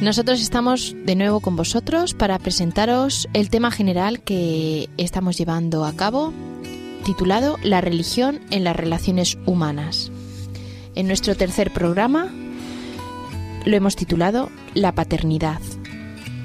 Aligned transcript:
Nosotros 0.00 0.40
estamos 0.40 0.94
de 1.04 1.16
nuevo 1.16 1.40
con 1.40 1.56
vosotros 1.56 2.14
para 2.14 2.38
presentaros 2.38 3.28
el 3.32 3.50
tema 3.50 3.72
general 3.72 4.20
que 4.20 4.88
estamos 4.96 5.36
llevando 5.36 5.84
a 5.84 5.92
cabo, 5.92 6.32
titulado 7.04 7.56
La 7.64 7.80
religión 7.80 8.38
en 8.50 8.62
las 8.62 8.76
relaciones 8.76 9.38
humanas. 9.44 10.12
En 10.94 11.08
nuestro 11.08 11.34
tercer 11.34 11.72
programa 11.72 12.32
lo 13.66 13.76
hemos 13.76 13.96
titulado 13.96 14.50
La 14.72 14.92
paternidad. 14.94 15.60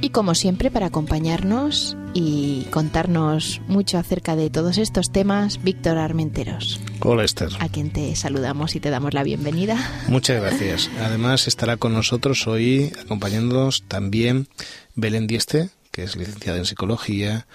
Y 0.02 0.10
como 0.10 0.34
siempre, 0.34 0.72
para 0.72 0.88
acompañarnos 0.88 1.96
y 2.16 2.64
contarnos 2.72 3.62
mucho 3.68 4.00
acerca 4.00 4.36
de 4.36 4.50
todos 4.50 4.80
estos 4.80 5.12
temas, 5.12 5.62
Víctor 5.62 6.00
Armenteros. 6.00 6.82
Hola 7.06 7.26
Esther. 7.26 7.50
A 7.60 7.68
quien 7.68 7.90
te 7.90 8.16
saludamos 8.16 8.76
y 8.76 8.80
te 8.80 8.90
damos 8.90 9.14
la 9.14 9.24
bienvenida. 9.24 9.76
Muchas 10.08 10.42
gracias. 10.42 10.90
Además 11.02 11.50
estará 11.50 11.76
con 11.76 11.94
nosotros 11.94 12.48
hoy 12.48 12.94
acompañándonos 13.04 13.84
también 13.90 14.48
Belén 14.96 15.28
Dieste, 15.28 15.70
que 15.92 16.04
es 16.04 16.16
licenciada 16.16 16.60
en 16.60 16.66
psicología 16.66 17.46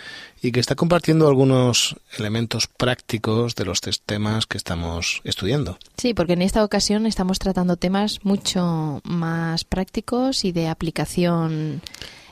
y 0.43 0.53
que 0.53 0.61
está 0.61 0.75
compartiendo 0.75 1.29
algunos 1.29 1.97
elementos 2.19 2.67
prácticos 2.67 3.55
de 3.55 3.65
los 3.65 3.81
tres 3.81 4.03
temas 4.03 4.45
que 4.45 4.59
estamos 4.59 5.23
estudiando. 5.25 5.79
Sí, 5.97 6.13
porque 6.13 6.35
en 6.35 6.43
esta 6.43 6.63
ocasión 6.63 7.07
estamos 7.07 7.39
tratando 7.39 7.77
temas 7.77 8.19
mucho 8.25 9.01
más 9.03 9.65
prácticos 9.65 10.45
y 10.45 10.53
de 10.53 10.69
aplicación 10.69 11.81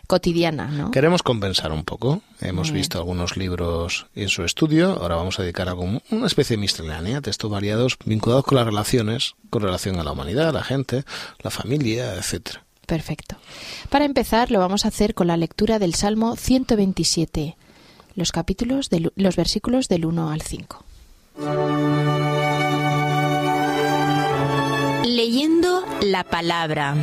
cotidiana, 0.07 0.67
¿no? 0.67 0.91
Queremos 0.91 1.23
compensar 1.23 1.73
un 1.73 1.85
poco. 1.85 2.23
Hemos 2.41 2.71
visto 2.71 2.99
algunos 2.99 3.37
libros 3.37 4.07
en 4.15 4.29
su 4.29 4.45
estudio. 4.45 4.93
Ahora 5.01 5.17
vamos 5.17 5.39
a 5.39 5.43
dedicar 5.43 5.69
a 5.69 5.75
una 5.75 6.27
especie 6.27 6.57
de 6.57 6.61
miscelánea, 6.61 7.21
textos 7.21 7.51
variados 7.51 7.97
vinculados 8.05 8.45
con 8.45 8.57
las 8.57 8.67
relaciones, 8.67 9.35
con 9.51 9.63
relación 9.63 9.99
a 9.99 10.05
la 10.05 10.13
humanidad, 10.13 10.49
a 10.51 10.53
la 10.53 10.63
gente, 10.63 11.05
la 11.43 11.51
familia, 11.51 12.15
etcétera. 12.15 12.63
Perfecto. 12.87 13.37
Para 13.91 14.05
empezar, 14.05 14.51
lo 14.51 14.61
vamos 14.61 14.85
a 14.85 14.89
hacer 14.89 15.15
con 15.15 15.27
la 15.27 15.37
lectura 15.37 15.79
del 15.79 15.95
Salmo 15.95 16.37
127, 16.37 17.57
los 18.15 18.31
capítulos 18.33 18.91
de 18.91 19.11
los 19.17 19.37
versículos 19.37 19.89
del 19.89 20.07
1 20.07 20.31
al 20.31 20.43
5. 20.43 20.85
Leyendo 25.05 25.85
la 26.03 26.25
palabra. 26.25 26.95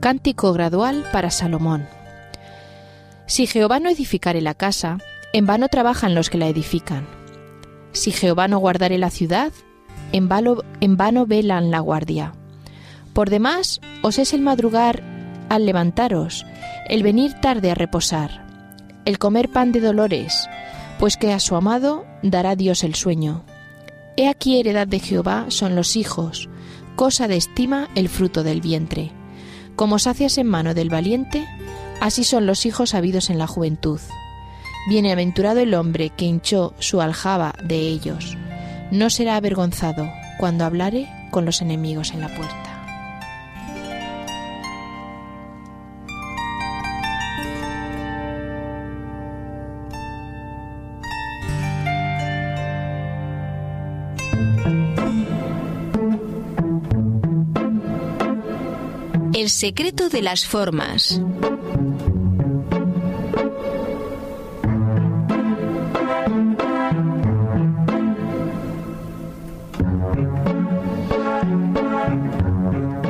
Cántico 0.00 0.52
gradual 0.52 1.04
para 1.12 1.32
Salomón. 1.32 1.88
Si 3.26 3.48
Jehová 3.48 3.80
no 3.80 3.90
edificare 3.90 4.40
la 4.40 4.54
casa, 4.54 4.98
en 5.32 5.44
vano 5.44 5.66
trabajan 5.66 6.14
los 6.14 6.30
que 6.30 6.38
la 6.38 6.46
edifican. 6.46 7.04
Si 7.90 8.12
Jehová 8.12 8.46
no 8.46 8.58
guardare 8.58 8.96
la 8.96 9.10
ciudad, 9.10 9.52
en 10.12 10.28
vano, 10.28 10.62
en 10.80 10.96
vano 10.96 11.26
velan 11.26 11.72
la 11.72 11.80
guardia. 11.80 12.32
Por 13.12 13.28
demás, 13.28 13.80
os 14.02 14.20
es 14.20 14.32
el 14.32 14.40
madrugar 14.40 15.02
al 15.48 15.66
levantaros, 15.66 16.46
el 16.88 17.02
venir 17.02 17.34
tarde 17.40 17.72
a 17.72 17.74
reposar, 17.74 18.46
el 19.04 19.18
comer 19.18 19.50
pan 19.50 19.72
de 19.72 19.80
dolores, 19.80 20.48
pues 21.00 21.16
que 21.16 21.32
a 21.32 21.40
su 21.40 21.56
amado 21.56 22.06
dará 22.22 22.54
Dios 22.54 22.84
el 22.84 22.94
sueño. 22.94 23.44
He 24.16 24.28
aquí 24.28 24.60
heredad 24.60 24.86
de 24.86 25.00
Jehová 25.00 25.46
son 25.48 25.74
los 25.74 25.96
hijos, 25.96 26.48
cosa 26.94 27.26
de 27.26 27.36
estima 27.36 27.88
el 27.96 28.08
fruto 28.08 28.44
del 28.44 28.60
vientre. 28.60 29.17
Como 29.78 30.00
sacias 30.00 30.38
en 30.38 30.48
mano 30.48 30.74
del 30.74 30.90
valiente, 30.90 31.46
así 32.00 32.24
son 32.24 32.46
los 32.46 32.66
hijos 32.66 32.94
habidos 32.94 33.30
en 33.30 33.38
la 33.38 33.46
juventud. 33.46 34.00
Bienaventurado 34.88 35.60
el 35.60 35.72
hombre 35.72 36.10
que 36.10 36.24
hinchó 36.24 36.74
su 36.80 37.00
aljaba 37.00 37.54
de 37.62 37.78
ellos. 37.78 38.36
No 38.90 39.08
será 39.08 39.36
avergonzado 39.36 40.10
cuando 40.36 40.64
hablare 40.64 41.08
con 41.30 41.44
los 41.44 41.62
enemigos 41.62 42.10
en 42.10 42.22
la 42.22 42.34
puerta. 42.34 42.67
El 59.48 59.52
secreto 59.52 60.10
de 60.10 60.20
las 60.20 60.44
formas. 60.44 61.22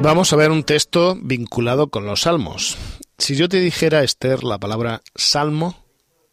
Vamos 0.01 0.33
a 0.33 0.37
ver 0.37 0.53
un 0.53 0.63
texto 0.63 1.19
vinculado 1.21 1.91
con 1.91 2.07
los 2.07 2.21
salmos. 2.21 2.79
Si 3.19 3.35
yo 3.35 3.49
te 3.49 3.59
dijera, 3.59 4.05
Esther, 4.05 4.45
la 4.45 4.59
palabra 4.59 5.03
salmo, 5.17 5.75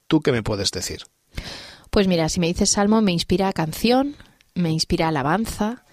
¿tú 0.05 0.21
qué 0.21 0.31
me 0.31 0.43
puedes 0.43 0.69
decir? 0.69 1.01
Pues 1.89 2.07
mira, 2.07 2.29
si 2.29 2.39
me 2.39 2.45
dices 2.45 2.69
salmo, 2.69 3.01
me 3.01 3.11
inspira 3.11 3.47
a 3.47 3.53
canción, 3.53 4.15
me 4.53 4.69
inspira 4.69 5.07
a 5.07 5.09
alabanza, 5.09 5.83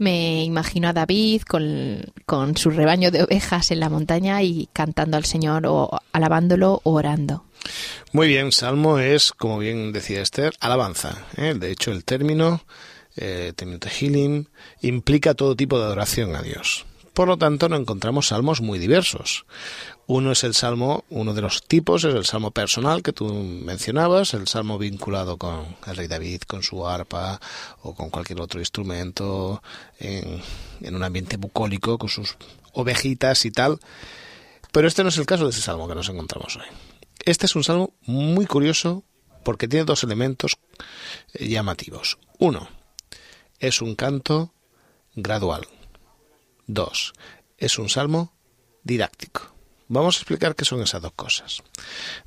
me 0.00 0.42
imagino 0.44 0.88
a 0.88 0.92
David 0.94 1.42
con, 1.42 2.00
con, 2.24 2.56
su 2.56 2.70
rebaño 2.70 3.10
de 3.10 3.22
ovejas 3.22 3.70
en 3.70 3.80
la 3.80 3.90
montaña 3.90 4.42
y 4.42 4.68
cantando 4.72 5.18
al 5.18 5.26
Señor 5.26 5.66
o 5.66 5.90
alabándolo 6.12 6.80
o 6.84 6.92
orando. 6.92 7.44
Muy 8.12 8.26
bien, 8.26 8.50
salmo 8.50 8.98
es, 8.98 9.32
como 9.32 9.58
bien 9.58 9.92
decía 9.92 10.22
Esther, 10.22 10.54
alabanza. 10.58 11.26
¿eh? 11.36 11.54
De 11.54 11.70
hecho, 11.70 11.92
el 11.92 12.04
término, 12.04 12.62
eh, 13.14 13.52
término 13.54 13.78
tehilim, 13.78 14.46
implica 14.80 15.34
todo 15.34 15.54
tipo 15.54 15.78
de 15.78 15.84
adoración 15.84 16.34
a 16.34 16.40
Dios. 16.40 16.86
Por 17.12 17.28
lo 17.28 17.36
tanto, 17.36 17.68
nos 17.68 17.80
encontramos 17.80 18.28
salmos 18.28 18.62
muy 18.62 18.78
diversos. 18.78 19.44
Uno 20.12 20.32
es 20.32 20.42
el 20.42 20.54
salmo, 20.54 21.04
uno 21.08 21.34
de 21.34 21.40
los 21.40 21.62
tipos 21.62 22.02
es 22.02 22.12
el 22.12 22.24
salmo 22.24 22.50
personal 22.50 23.00
que 23.00 23.12
tú 23.12 23.32
mencionabas, 23.32 24.34
el 24.34 24.48
salmo 24.48 24.76
vinculado 24.76 25.36
con 25.36 25.76
el 25.86 25.96
rey 25.96 26.08
David, 26.08 26.42
con 26.48 26.64
su 26.64 26.84
arpa 26.84 27.40
o 27.82 27.94
con 27.94 28.10
cualquier 28.10 28.40
otro 28.40 28.58
instrumento 28.58 29.62
en, 30.00 30.42
en 30.80 30.96
un 30.96 31.04
ambiente 31.04 31.36
bucólico, 31.36 31.96
con 31.96 32.08
sus 32.08 32.36
ovejitas 32.72 33.44
y 33.44 33.52
tal. 33.52 33.78
Pero 34.72 34.88
este 34.88 35.04
no 35.04 35.10
es 35.10 35.16
el 35.16 35.26
caso 35.26 35.44
de 35.44 35.50
ese 35.50 35.60
salmo 35.60 35.86
que 35.86 35.94
nos 35.94 36.08
encontramos 36.08 36.56
hoy. 36.56 36.66
Este 37.24 37.46
es 37.46 37.54
un 37.54 37.62
salmo 37.62 37.94
muy 38.04 38.46
curioso 38.46 39.04
porque 39.44 39.68
tiene 39.68 39.84
dos 39.84 40.02
elementos 40.02 40.58
llamativos. 41.38 42.18
Uno, 42.40 42.68
es 43.60 43.80
un 43.80 43.94
canto 43.94 44.52
gradual. 45.14 45.68
Dos, 46.66 47.12
es 47.58 47.78
un 47.78 47.88
salmo 47.88 48.34
didáctico. 48.82 49.59
Vamos 49.92 50.14
a 50.14 50.18
explicar 50.20 50.54
qué 50.54 50.64
son 50.64 50.80
esas 50.82 51.02
dos 51.02 51.10
cosas. 51.16 51.64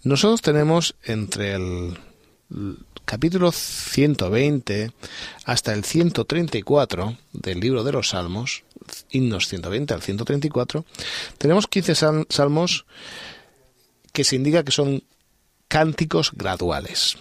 Nosotros 0.03 0.41
tenemos 0.41 0.95
entre 1.01 1.53
el 1.53 1.97
capítulo 3.05 3.53
120 3.53 4.91
hasta 5.45 5.73
el 5.73 5.85
134 5.85 7.17
del 7.31 7.61
libro 7.61 7.85
de 7.85 7.93
los 7.93 8.09
Salmos, 8.09 8.63
himnos 9.11 9.47
120 9.47 9.93
al 9.93 10.01
134, 10.01 10.83
tenemos 11.37 11.67
15 11.67 12.25
salmos 12.27 12.85
que 14.11 14.25
se 14.25 14.35
indica 14.35 14.65
que 14.65 14.71
son 14.71 15.01
cánticos 15.69 16.33
graduales. 16.33 17.17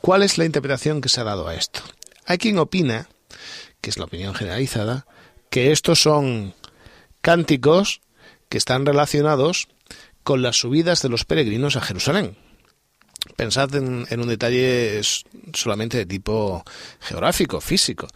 ¿Cuál 0.00 0.22
es 0.22 0.38
la 0.38 0.44
interpretación 0.44 1.00
que 1.00 1.08
se 1.08 1.20
ha 1.20 1.24
dado 1.24 1.48
a 1.48 1.56
esto? 1.56 1.80
Hay 2.26 2.38
quien 2.38 2.60
opina, 2.60 3.08
que 3.80 3.90
es 3.90 3.98
la 3.98 4.04
opinión 4.04 4.36
generalizada, 4.36 5.04
que 5.50 5.72
estos 5.72 6.00
son 6.00 6.54
cánticos 7.20 8.02
que 8.48 8.58
están 8.58 8.86
relacionados 8.86 9.68
con 10.22 10.42
las 10.42 10.56
subidas 10.56 11.02
de 11.02 11.08
los 11.08 11.24
peregrinos 11.24 11.76
a 11.76 11.80
Jerusalén. 11.80 12.36
Pensad 13.36 13.74
en, 13.74 14.06
en, 14.08 14.20
un 14.20 14.28
detalle 14.28 15.00
solamente 15.52 15.98
de 15.98 16.06
tipo 16.06 16.64
geográfico, 17.00 17.60
físico. 17.60 18.06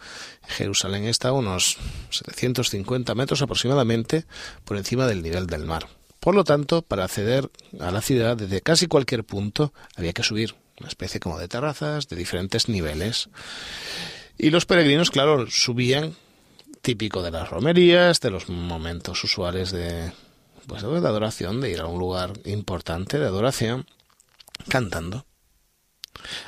Jerusalén 0.47 1.05
está 1.05 1.29
a 1.29 1.33
unos 1.33 1.77
750 2.11 3.13
metros 3.15 3.41
aproximadamente 3.41 4.25
por 4.63 4.77
encima 4.77 5.07
del 5.07 5.21
nivel 5.21 5.47
del 5.47 5.65
mar. 5.65 5.87
Por 6.21 6.35
lo 6.35 6.43
tanto, 6.43 6.83
para 6.83 7.05
acceder 7.05 7.49
a 7.79 7.91
la 7.91 8.01
ciudad 8.01 8.37
desde 8.37 8.61
casi 8.61 8.87
cualquier 8.87 9.23
punto 9.23 9.73
había 9.95 10.13
que 10.13 10.23
subir 10.23 10.55
una 10.79 10.87
especie 10.87 11.19
como 11.19 11.39
de 11.39 11.47
terrazas 11.47 12.07
de 12.07 12.15
diferentes 12.15 12.69
niveles. 12.69 13.29
Y 14.37 14.49
los 14.49 14.65
peregrinos, 14.65 15.11
claro, 15.11 15.49
subían, 15.49 16.15
típico 16.81 17.21
de 17.21 17.31
las 17.31 17.49
romerías, 17.49 18.19
de 18.19 18.31
los 18.31 18.49
momentos 18.49 19.23
usuales 19.23 19.71
de, 19.71 20.11
pues, 20.67 20.81
de 20.81 20.87
adoración, 20.87 21.61
de 21.61 21.71
ir 21.71 21.81
a 21.81 21.87
un 21.87 21.99
lugar 21.99 22.33
importante 22.45 23.19
de 23.19 23.27
adoración, 23.27 23.85
cantando. 24.67 25.25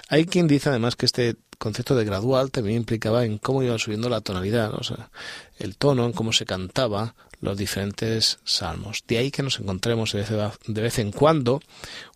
Hay 0.09 0.25
quien 0.25 0.47
dice 0.47 0.69
además 0.69 0.95
que 0.95 1.06
este 1.06 1.35
concepto 1.57 1.95
de 1.95 2.06
gradual 2.06 2.51
también 2.51 2.77
implicaba 2.77 3.25
en 3.25 3.38
cómo 3.38 3.63
iba 3.63 3.77
subiendo 3.80 4.09
la 4.09 4.21
tonalidad, 4.21 4.74
o 4.74 4.83
sea, 4.83 5.09
el 5.57 5.77
tono, 5.77 6.06
en 6.06 6.12
cómo 6.12 6.33
se 6.33 6.45
cantaba 6.45 7.15
los 7.39 7.57
diferentes 7.57 8.39
salmos. 8.44 9.03
De 9.07 9.18
ahí 9.18 9.31
que 9.31 9.44
nos 9.44 9.59
encontremos 9.59 10.13
de 10.13 10.81
vez 10.81 11.00
en 11.00 11.12
cuando 11.12 11.62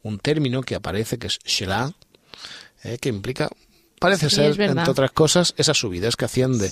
un 0.03 0.19
término 0.19 0.61
que 0.61 0.75
aparece 0.75 1.17
que 1.17 1.27
es 1.27 1.39
Shelah, 1.45 1.93
eh, 2.83 2.97
que 2.99 3.09
implica 3.09 3.49
parece 3.99 4.29
ser, 4.29 4.59
entre 4.59 4.89
otras 4.89 5.11
cosas, 5.11 5.53
esas 5.57 5.77
subidas 5.77 6.15
que 6.15 6.25
hacían 6.25 6.57
de, 6.57 6.71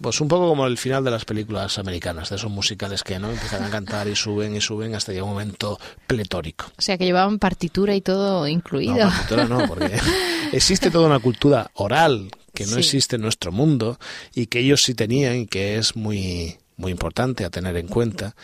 pues 0.00 0.20
un 0.20 0.28
poco 0.28 0.48
como 0.48 0.66
el 0.66 0.78
final 0.78 1.04
de 1.04 1.10
las 1.10 1.24
películas 1.24 1.78
americanas, 1.78 2.30
de 2.30 2.36
esos 2.36 2.50
musicales 2.50 3.02
que 3.02 3.18
no 3.18 3.30
empiezan 3.30 3.64
a 3.64 3.70
cantar 3.70 4.08
y 4.08 4.16
suben 4.16 4.54
y 4.56 4.60
suben 4.60 4.94
hasta 4.94 5.12
llegar 5.12 5.24
un 5.24 5.30
momento 5.30 5.78
pletórico. 6.06 6.66
O 6.78 6.82
sea, 6.82 6.96
que 6.96 7.04
llevaban 7.04 7.38
partitura 7.38 7.94
y 7.94 8.00
todo 8.00 8.46
incluido. 8.46 8.94
No, 8.94 9.10
partitura 9.10 9.44
no, 9.46 9.66
porque 9.66 9.98
existe 10.52 10.90
toda 10.90 11.06
una 11.06 11.18
cultura 11.18 11.70
oral 11.74 12.30
que 12.52 12.66
no 12.66 12.76
existe 12.76 13.16
en 13.16 13.22
nuestro 13.22 13.50
mundo 13.50 13.98
y 14.34 14.46
que 14.46 14.60
ellos 14.60 14.82
sí 14.82 14.94
tenían 14.94 15.36
y 15.36 15.46
que 15.46 15.76
es 15.76 15.96
muy, 15.96 16.56
muy 16.76 16.92
importante 16.92 17.44
a 17.44 17.50
tener 17.50 17.76
en 17.76 17.88
cuenta. 17.88 18.36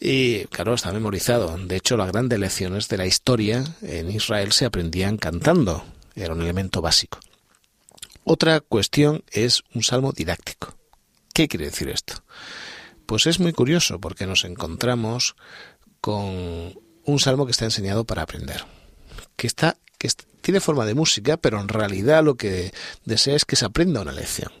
Y 0.00 0.44
claro, 0.46 0.74
está 0.74 0.92
memorizado. 0.92 1.58
De 1.58 1.76
hecho, 1.76 1.96
las 1.96 2.10
grandes 2.10 2.38
lecciones 2.38 2.88
de 2.88 2.96
la 2.96 3.06
historia 3.06 3.64
en 3.82 4.10
Israel 4.10 4.52
se 4.52 4.64
aprendían 4.64 5.18
cantando 5.18 5.84
era 6.18 6.34
un 6.34 6.42
elemento 6.42 6.82
básico. 6.82 7.18
Otra 8.24 8.60
cuestión 8.60 9.24
es 9.30 9.62
un 9.74 9.82
salmo 9.82 10.12
didáctico. 10.12 10.76
¿Qué 11.32 11.48
quiere 11.48 11.66
decir 11.66 11.88
esto? 11.88 12.22
Pues 13.06 13.26
es 13.26 13.40
muy 13.40 13.52
curioso 13.52 14.00
porque 14.00 14.26
nos 14.26 14.44
encontramos 14.44 15.34
con 16.00 16.78
un 17.04 17.18
salmo 17.18 17.46
que 17.46 17.52
está 17.52 17.64
enseñado 17.64 18.04
para 18.04 18.22
aprender, 18.22 18.64
que 19.36 19.46
está 19.46 19.78
que 19.98 20.08
tiene 20.40 20.60
forma 20.60 20.86
de 20.86 20.94
música, 20.94 21.36
pero 21.36 21.60
en 21.60 21.68
realidad 21.68 22.22
lo 22.22 22.36
que 22.36 22.72
desea 23.04 23.34
es 23.34 23.44
que 23.44 23.56
se 23.56 23.64
aprenda 23.64 24.00
una 24.00 24.12
lección. 24.12 24.52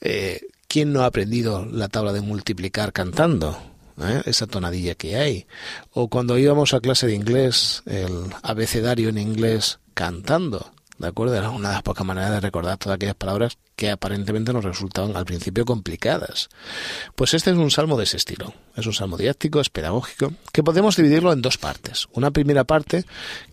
Eh, 0.00 0.40
¿Quién 0.68 0.92
no 0.92 1.02
ha 1.02 1.06
aprendido 1.06 1.64
la 1.64 1.88
tabla 1.88 2.12
de 2.12 2.20
multiplicar 2.20 2.92
cantando? 2.92 3.69
¿Eh? 4.02 4.22
esa 4.26 4.46
tonadilla 4.46 4.94
que 4.94 5.16
hay. 5.16 5.46
O 5.92 6.08
cuando 6.08 6.38
íbamos 6.38 6.74
a 6.74 6.80
clase 6.80 7.06
de 7.06 7.14
inglés, 7.14 7.82
el 7.86 8.32
abecedario 8.42 9.08
en 9.08 9.18
inglés 9.18 9.78
cantando. 9.94 10.72
¿De 10.98 11.08
acuerdo? 11.08 11.34
Era 11.34 11.48
una 11.48 11.70
de 11.70 11.74
las 11.76 11.82
pocas 11.82 12.06
maneras 12.06 12.30
de 12.30 12.40
recordar 12.40 12.76
todas 12.76 12.96
aquellas 12.96 13.14
palabras 13.14 13.56
que 13.74 13.90
aparentemente 13.90 14.52
nos 14.52 14.64
resultaban 14.64 15.16
al 15.16 15.24
principio 15.24 15.64
complicadas. 15.64 16.50
Pues 17.14 17.32
este 17.32 17.50
es 17.50 17.56
un 17.56 17.70
salmo 17.70 17.96
de 17.96 18.04
ese 18.04 18.18
estilo. 18.18 18.52
Es 18.76 18.84
un 18.84 18.92
salmo 18.92 19.16
didáctico, 19.16 19.60
es 19.60 19.70
pedagógico, 19.70 20.34
que 20.52 20.62
podemos 20.62 20.96
dividirlo 20.96 21.32
en 21.32 21.40
dos 21.40 21.56
partes. 21.56 22.06
Una 22.12 22.30
primera 22.30 22.64
parte 22.64 23.06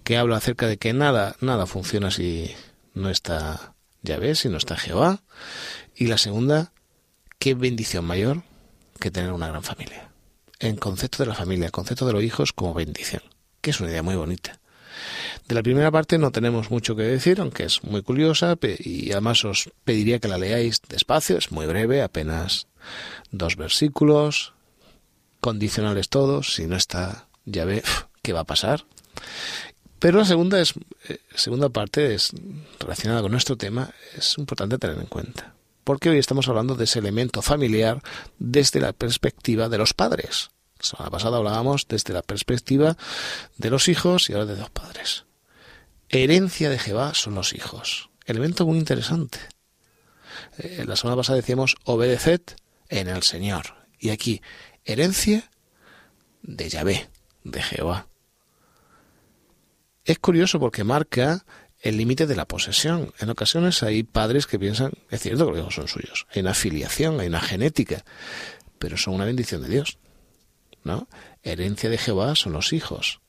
que 0.03 0.17
habla 0.17 0.35
acerca 0.35 0.67
de 0.67 0.75
que 0.75 0.91
nada, 0.91 1.37
nada 1.39 1.65
funciona 1.67 2.11
si 2.11 2.53
no 2.93 3.09
está 3.09 3.75
Yahvé, 4.01 4.35
si 4.35 4.49
no 4.49 4.57
está 4.57 4.75
Jehová. 4.75 5.21
Y 5.95 6.07
la 6.07 6.17
segunda, 6.17 6.73
qué 7.39 7.53
bendición 7.53 8.03
mayor 8.03 8.43
que 8.99 9.09
tener 9.09 9.31
una 9.31 9.47
gran 9.47 9.63
familia. 9.63 10.06
En 10.59 10.75
concepto 10.75 11.23
de 11.23 11.29
la 11.29 11.35
familia, 11.35 11.69
concepto 11.69 12.05
de 12.05 12.13
los 12.13 12.23
hijos 12.23 12.53
como 12.53 12.73
bendición, 12.73 13.21
que 13.61 13.69
es 13.71 13.79
una 13.79 13.89
idea 13.89 14.03
muy 14.03 14.15
bonita. 14.15 14.59
De 15.47 15.55
la 15.55 15.63
primera 15.63 15.91
parte 15.91 16.17
no 16.17 16.31
tenemos 16.31 16.71
mucho 16.71 16.95
que 16.95 17.03
decir, 17.03 17.39
aunque 17.39 17.63
es 17.63 17.83
muy 17.83 18.01
curiosa 18.01 18.57
y 18.79 19.11
además 19.11 19.45
os 19.45 19.69
pediría 19.83 20.19
que 20.19 20.27
la 20.27 20.37
leáis 20.37 20.81
despacio, 20.89 21.37
es 21.37 21.51
muy 21.51 21.65
breve, 21.65 22.01
apenas 22.01 22.67
dos 23.31 23.55
versículos, 23.55 24.53
condicionales 25.39 26.09
todos, 26.09 26.53
si 26.53 26.65
no 26.65 26.75
está 26.75 27.27
ya 27.45 27.65
ve 27.65 27.83
qué 28.21 28.33
va 28.33 28.41
a 28.41 28.45
pasar. 28.45 28.85
Pero 29.99 30.19
la 30.19 30.25
segunda 30.25 30.59
es 30.59 30.73
eh, 31.07 31.19
segunda 31.33 31.69
parte 31.69 32.13
es 32.13 32.31
relacionada 32.79 33.21
con 33.21 33.31
nuestro 33.31 33.57
tema, 33.57 33.89
es 34.15 34.37
importante 34.37 34.77
tener 34.77 34.97
en 34.97 35.07
cuenta, 35.07 35.55
porque 35.87 36.09
hoy 36.09 36.17
estamos 36.17 36.49
hablando 36.49 36.75
de 36.75 36.83
ese 36.83 36.99
elemento 36.99 37.41
familiar 37.41 38.03
desde 38.39 38.81
la 38.81 38.91
perspectiva 38.91 39.69
de 39.69 39.77
los 39.77 39.93
padres. 39.93 40.51
La 40.79 40.85
semana 40.85 41.11
pasada 41.11 41.37
hablábamos 41.37 41.87
desde 41.87 42.13
la 42.13 42.21
perspectiva 42.21 42.97
de 43.55 43.69
los 43.69 43.87
hijos 43.87 44.29
y 44.29 44.33
ahora 44.33 44.47
de 44.47 44.57
los 44.57 44.69
padres. 44.69 45.23
Herencia 46.09 46.69
de 46.69 46.77
Jehová 46.77 47.13
son 47.13 47.35
los 47.35 47.53
hijos. 47.53 48.09
Elemento 48.25 48.65
muy 48.65 48.77
interesante. 48.77 49.39
Eh, 50.57 50.83
la 50.85 50.97
semana 50.97 51.15
pasada 51.15 51.37
decíamos 51.37 51.77
obedeced 51.85 52.41
en 52.89 53.07
el 53.07 53.23
Señor. 53.23 53.75
Y 53.97 54.09
aquí, 54.09 54.41
herencia 54.83 55.49
de 56.41 56.67
Yahvé, 56.67 57.09
de 57.45 57.61
Jehová. 57.61 58.07
Es 60.03 60.19
curioso 60.19 60.59
porque 60.59 60.83
marca 60.83 61.45
el 61.81 61.97
límite 61.97 62.27
de 62.27 62.35
la 62.35 62.47
posesión. 62.47 63.13
En 63.19 63.29
ocasiones 63.29 63.83
hay 63.83 64.03
padres 64.03 64.47
que 64.47 64.59
piensan, 64.59 64.93
es 65.09 65.21
cierto 65.21 65.45
que 65.45 65.51
los 65.51 65.59
hijos 65.59 65.75
son 65.75 65.87
suyos, 65.87 66.27
hay 66.33 66.41
una 66.41 66.53
filiación, 66.53 67.19
hay 67.19 67.27
una 67.27 67.41
genética, 67.41 68.03
pero 68.79 68.97
son 68.97 69.15
una 69.15 69.25
bendición 69.25 69.61
de 69.61 69.69
Dios. 69.69 69.97
¿No? 70.83 71.09
Herencia 71.43 71.89
de 71.89 71.97
Jehová 71.97 72.35
son 72.35 72.53
los 72.53 72.71
hijos 72.71 73.19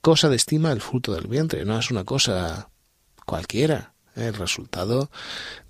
cosa 0.00 0.28
de 0.28 0.36
estima 0.36 0.72
el 0.72 0.80
fruto 0.80 1.12
del 1.14 1.26
vientre, 1.26 1.64
no 1.64 1.78
es 1.78 1.90
una 1.90 2.04
cosa 2.04 2.70
cualquiera. 3.26 3.94
El 4.14 4.34
resultado 4.34 5.10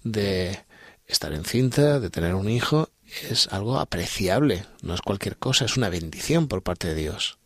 de 0.05 0.65
estar 1.06 1.33
encinta, 1.33 2.01
de 2.01 2.09
tener 2.09 2.35
un 2.35 2.49
hijo, 2.49 2.89
es 3.29 3.49
algo 3.49 3.79
apreciable, 3.79 4.65
no 4.83 4.94
es 4.94 5.03
cualquier 5.03 5.37
cosa, 5.37 5.65
es 5.65 5.77
una 5.77 5.89
bendición 5.89 6.49
por 6.49 6.62
parte 6.62 6.89
de 6.89 6.94
Dios. 6.94 7.39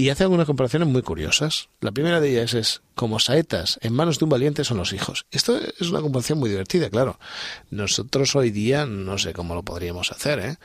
Y 0.00 0.08
hace 0.08 0.22
algunas 0.22 0.46
comparaciones 0.46 0.88
muy 0.88 1.02
curiosas. 1.02 1.68
La 1.82 1.92
primera 1.92 2.22
de 2.22 2.30
ellas 2.30 2.54
es, 2.54 2.80
como 2.94 3.18
saetas 3.20 3.78
en 3.82 3.92
manos 3.92 4.18
de 4.18 4.24
un 4.24 4.30
valiente 4.30 4.64
son 4.64 4.78
los 4.78 4.94
hijos. 4.94 5.26
Esto 5.30 5.58
es 5.58 5.90
una 5.90 6.00
comparación 6.00 6.38
muy 6.38 6.48
divertida, 6.48 6.88
claro. 6.88 7.20
Nosotros 7.68 8.34
hoy 8.34 8.50
día 8.50 8.86
no 8.86 9.18
sé 9.18 9.34
cómo 9.34 9.54
lo 9.54 9.62
podríamos 9.62 10.10
hacer, 10.10 10.38
¿eh? 10.38 10.56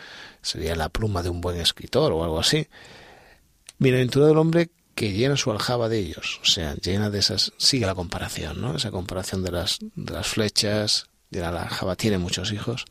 Sería 0.41 0.77
la 0.77 0.87
pluma 0.87 1.21
de 1.21 1.27
un 1.27 1.41
buen 1.41 1.59
escritor 1.59 2.13
o 2.13 2.23
algo 2.23 2.39
así. 2.39 2.69
Bienaventurado 3.77 4.29
del 4.29 4.37
hombre 4.37 4.69
que 4.95 5.11
llena 5.11 5.35
su 5.35 5.51
aljaba 5.51 5.89
de 5.89 5.99
ellos, 5.99 6.39
o 6.41 6.45
sea, 6.45 6.75
llena 6.75 7.09
de 7.09 7.19
esas, 7.19 7.51
sigue 7.57 7.85
la 7.85 7.93
comparación, 7.93 8.61
¿no? 8.61 8.77
Esa 8.77 8.89
comparación 8.89 9.43
de 9.43 9.51
las, 9.51 9.79
de 9.81 10.13
las 10.13 10.27
flechas, 10.27 11.09
llena 11.29 11.51
la 11.51 11.63
aljaba, 11.63 11.97
tiene 11.97 12.19
muchos 12.19 12.53
hijos, 12.53 12.85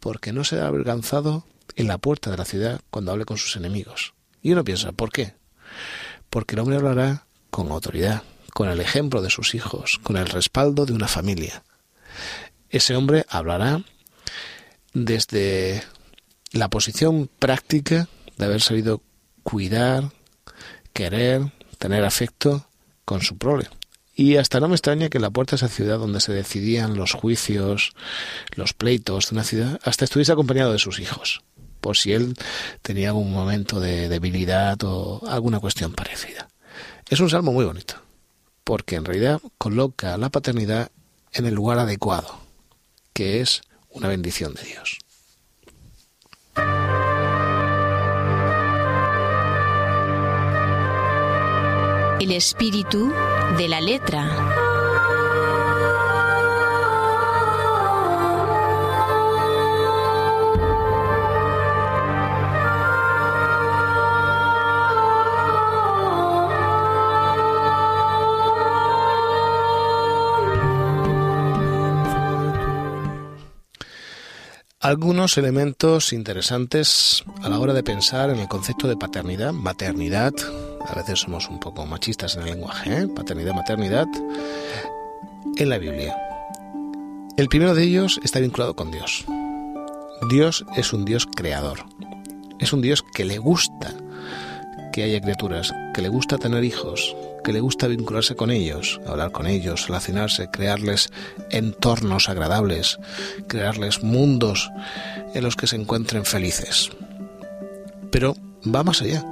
porque 0.00 0.32
no 0.32 0.42
se 0.42 0.58
ha 0.58 0.66
avergonzado 0.66 1.46
en 1.76 1.86
la 1.86 1.98
puerta 1.98 2.32
de 2.32 2.38
la 2.38 2.44
ciudad 2.44 2.80
cuando 2.90 3.12
hable 3.12 3.24
con 3.24 3.38
sus 3.38 3.54
enemigos. 3.54 4.14
Y 4.42 4.50
uno 4.50 4.64
piensa, 4.64 4.90
¿por 4.90 5.12
qué? 5.12 5.34
Porque 6.30 6.54
el 6.54 6.60
hombre 6.60 6.76
hablará 6.76 7.26
con 7.50 7.70
autoridad, 7.70 8.22
con 8.52 8.68
el 8.68 8.80
ejemplo 8.80 9.22
de 9.22 9.30
sus 9.30 9.54
hijos, 9.54 10.00
con 10.02 10.16
el 10.16 10.26
respaldo 10.26 10.86
de 10.86 10.92
una 10.92 11.08
familia. 11.08 11.62
Ese 12.70 12.96
hombre 12.96 13.24
hablará 13.28 13.82
desde 14.92 15.82
la 16.52 16.68
posición 16.68 17.30
práctica 17.38 18.08
de 18.36 18.44
haber 18.44 18.60
sabido 18.60 19.02
cuidar, 19.42 20.10
querer, 20.92 21.52
tener 21.78 22.04
afecto 22.04 22.68
con 23.04 23.20
su 23.20 23.38
prole. 23.38 23.68
Y 24.14 24.36
hasta 24.36 24.60
no 24.60 24.68
me 24.68 24.74
extraña 24.74 25.10
que 25.10 25.20
la 25.20 25.30
puerta 25.30 25.52
de 25.52 25.56
esa 25.56 25.68
ciudad 25.68 25.98
donde 25.98 26.20
se 26.20 26.32
decidían 26.32 26.96
los 26.96 27.12
juicios, 27.12 27.92
los 28.54 28.72
pleitos 28.72 29.28
de 29.28 29.34
una 29.34 29.44
ciudad, 29.44 29.78
hasta 29.84 30.06
estuviese 30.06 30.32
acompañado 30.32 30.72
de 30.72 30.78
sus 30.78 30.98
hijos, 30.98 31.42
por 31.80 31.96
si 31.96 32.12
él 32.12 32.34
tenía 32.82 33.08
algún 33.08 33.32
momento 33.32 33.80
de 33.80 34.08
debilidad 34.08 34.76
o 34.84 35.22
alguna 35.28 35.60
cuestión 35.60 35.92
parecida. 35.92 36.48
Es 37.08 37.20
un 37.20 37.30
salmo 37.30 37.52
muy 37.52 37.64
bonito, 37.64 37.94
porque 38.64 38.96
en 38.96 39.04
realidad 39.04 39.40
coloca 39.58 40.16
la 40.16 40.30
paternidad 40.30 40.90
en 41.32 41.46
el 41.46 41.54
lugar 41.54 41.78
adecuado, 41.78 42.38
que 43.12 43.40
es 43.40 43.62
una 43.90 44.08
bendición 44.08 44.54
de 44.54 44.62
Dios. 44.62 44.98
el 52.26 52.32
espíritu 52.32 53.12
de 53.56 53.68
la 53.68 53.80
letra. 53.80 54.65
Algunos 74.86 75.36
elementos 75.36 76.12
interesantes 76.12 77.24
a 77.42 77.48
la 77.48 77.58
hora 77.58 77.74
de 77.74 77.82
pensar 77.82 78.30
en 78.30 78.38
el 78.38 78.46
concepto 78.46 78.86
de 78.86 78.96
paternidad, 78.96 79.52
maternidad. 79.52 80.32
A 80.88 80.94
veces 80.94 81.18
somos 81.18 81.48
un 81.48 81.58
poco 81.58 81.84
machistas 81.86 82.36
en 82.36 82.42
el 82.42 82.50
lenguaje, 82.50 83.00
¿eh? 83.00 83.08
paternidad, 83.08 83.52
maternidad, 83.52 84.06
en 85.56 85.68
la 85.68 85.78
Biblia. 85.78 86.16
El 87.36 87.48
primero 87.48 87.74
de 87.74 87.82
ellos 87.82 88.20
está 88.22 88.38
vinculado 88.38 88.76
con 88.76 88.92
Dios. 88.92 89.24
Dios 90.30 90.64
es 90.76 90.92
un 90.92 91.04
Dios 91.04 91.26
creador. 91.34 91.80
Es 92.60 92.72
un 92.72 92.80
Dios 92.80 93.02
que 93.12 93.24
le 93.24 93.38
gusta 93.38 93.92
que 94.92 95.02
haya 95.02 95.20
criaturas, 95.20 95.74
que 95.94 96.02
le 96.02 96.08
gusta 96.08 96.38
tener 96.38 96.62
hijos, 96.62 97.16
que 97.46 97.52
le 97.52 97.60
gusta 97.60 97.86
vincularse 97.86 98.34
con 98.34 98.50
ellos, 98.50 99.00
hablar 99.06 99.30
con 99.30 99.46
ellos, 99.46 99.86
relacionarse, 99.86 100.50
crearles 100.50 101.10
entornos 101.50 102.28
agradables, 102.28 102.98
crearles 103.46 104.02
mundos 104.02 104.68
en 105.32 105.44
los 105.44 105.54
que 105.54 105.68
se 105.68 105.76
encuentren 105.76 106.24
felices. 106.24 106.90
Pero 108.10 108.34
va 108.66 108.82
más 108.82 109.00
allá. 109.00 109.24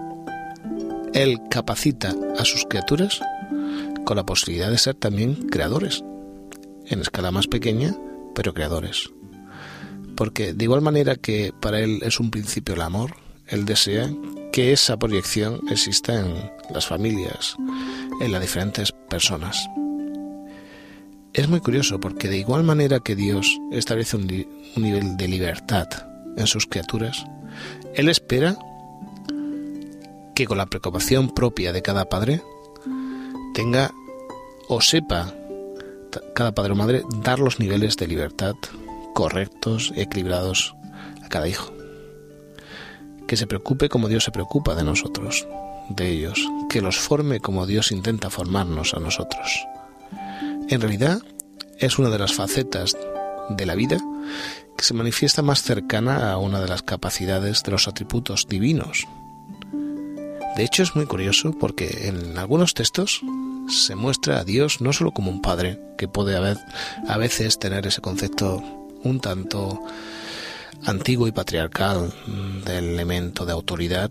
Él 1.12 1.40
capacita 1.50 2.14
a 2.38 2.44
sus 2.44 2.64
criaturas 2.66 3.20
con 4.04 4.16
la 4.16 4.24
posibilidad 4.24 4.70
de 4.70 4.78
ser 4.78 4.94
también 4.94 5.48
creadores, 5.48 6.04
en 6.86 7.00
escala 7.00 7.32
más 7.32 7.48
pequeña, 7.48 7.96
pero 8.32 8.54
creadores. 8.54 9.10
Porque 10.14 10.52
de 10.52 10.62
igual 10.62 10.82
manera 10.82 11.16
que 11.16 11.52
para 11.60 11.80
él 11.80 11.98
es 12.04 12.20
un 12.20 12.30
principio 12.30 12.76
el 12.76 12.82
amor, 12.82 13.16
él 13.48 13.64
desea 13.64 14.08
que 14.54 14.72
esa 14.72 14.96
proyección 14.96 15.58
exista 15.68 16.14
en 16.20 16.48
las 16.72 16.86
familias, 16.86 17.56
en 18.20 18.30
las 18.30 18.40
diferentes 18.40 18.92
personas. 18.92 19.68
Es 21.32 21.48
muy 21.48 21.58
curioso 21.58 21.98
porque 21.98 22.28
de 22.28 22.38
igual 22.38 22.62
manera 22.62 23.00
que 23.00 23.16
Dios 23.16 23.58
establece 23.72 24.16
un, 24.16 24.28
nivel 24.76 25.16
de 25.16 25.26
libertad 25.26 25.88
en 26.36 26.46
sus 26.46 26.66
criaturas, 26.66 27.26
Él 27.96 28.08
espera 28.08 28.56
que 30.36 30.46
con 30.46 30.58
la 30.58 30.66
preocupación 30.66 31.34
propia 31.34 31.72
de 31.72 31.82
cada 31.82 32.08
padre 32.08 32.40
tenga 33.54 33.90
o 34.68 34.80
sepa 34.80 35.34
cada 36.32 36.54
padre 36.54 36.74
o 36.74 36.76
madre 36.76 37.02
dar 37.24 37.40
los 37.40 37.58
niveles 37.58 37.96
de 37.96 38.06
libertad 38.06 38.54
correctos 39.14 39.92
equilibrados 39.96 40.76
a 41.24 41.28
cada 41.28 41.48
hijo. 41.48 41.74
Que 43.26 43.36
se 43.36 43.46
preocupe 43.46 43.88
como 43.88 44.08
Dios 44.08 44.24
se 44.24 44.30
preocupa 44.30 44.74
de 44.74 44.84
nosotros, 44.84 45.46
de 45.88 46.10
ellos, 46.10 46.38
que 46.68 46.80
los 46.80 46.98
forme 46.98 47.40
como 47.40 47.66
Dios 47.66 47.92
intenta 47.92 48.30
formarnos 48.30 48.94
a 48.94 49.00
nosotros. 49.00 49.66
En 50.68 50.80
realidad, 50.80 51.20
es 51.78 51.98
una 51.98 52.10
de 52.10 52.18
las 52.18 52.34
facetas 52.34 52.96
de 53.50 53.66
la 53.66 53.74
vida 53.74 53.98
que 54.76 54.84
se 54.84 54.94
manifiesta 54.94 55.42
más 55.42 55.62
cercana 55.62 56.32
a 56.32 56.38
una 56.38 56.60
de 56.60 56.68
las 56.68 56.82
capacidades 56.82 57.62
de 57.62 57.72
los 57.72 57.88
atributos 57.88 58.46
divinos. 58.48 59.06
De 60.56 60.64
hecho, 60.64 60.82
es 60.82 60.94
muy 60.94 61.06
curioso 61.06 61.52
porque 61.58 62.08
en 62.08 62.38
algunos 62.38 62.74
textos 62.74 63.20
se 63.68 63.94
muestra 63.94 64.38
a 64.38 64.44
Dios 64.44 64.80
no 64.80 64.92
solo 64.92 65.10
como 65.10 65.30
un 65.30 65.42
padre, 65.42 65.80
que 65.98 66.08
puede 66.08 66.36
a 66.36 67.18
veces 67.18 67.58
tener 67.58 67.86
ese 67.86 68.00
concepto 68.00 68.62
un 69.02 69.20
tanto 69.20 69.80
antiguo 70.84 71.26
y 71.28 71.32
patriarcal 71.32 72.12
del 72.64 72.84
elemento 72.90 73.46
de 73.46 73.52
autoridad, 73.52 74.10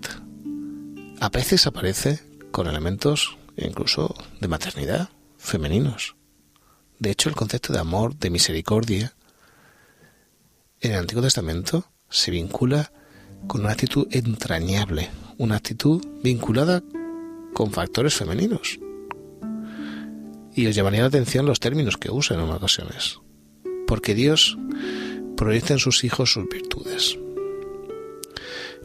a 1.19 1.29
veces 1.29 1.67
aparece 1.67 2.19
con 2.51 2.67
elementos 2.67 3.37
incluso 3.57 4.15
de 4.39 4.47
maternidad 4.47 5.09
femeninos. 5.37 6.15
De 6.99 7.11
hecho, 7.11 7.29
el 7.29 7.35
concepto 7.35 7.73
de 7.73 7.79
amor, 7.79 8.15
de 8.15 8.29
misericordia, 8.29 9.13
en 10.79 10.91
el 10.91 10.99
Antiguo 10.99 11.23
Testamento 11.23 11.85
se 12.09 12.31
vincula 12.31 12.91
con 13.47 13.61
una 13.61 13.71
actitud 13.71 14.07
entrañable, 14.11 15.09
una 15.37 15.55
actitud 15.57 16.05
vinculada 16.23 16.83
con 17.53 17.71
factores 17.71 18.15
femeninos. 18.15 18.79
Y 20.55 20.67
os 20.67 20.75
llamaría 20.75 21.01
la 21.01 21.07
atención 21.07 21.45
los 21.45 21.59
términos 21.59 21.97
que 21.97 22.11
usan 22.11 22.39
en 22.39 22.49
ocasiones, 22.49 23.19
porque 23.87 24.13
Dios 24.13 24.57
proyecta 25.35 25.73
en 25.73 25.79
sus 25.79 26.03
hijos 26.03 26.33
sus 26.33 26.47
virtudes. 26.47 27.17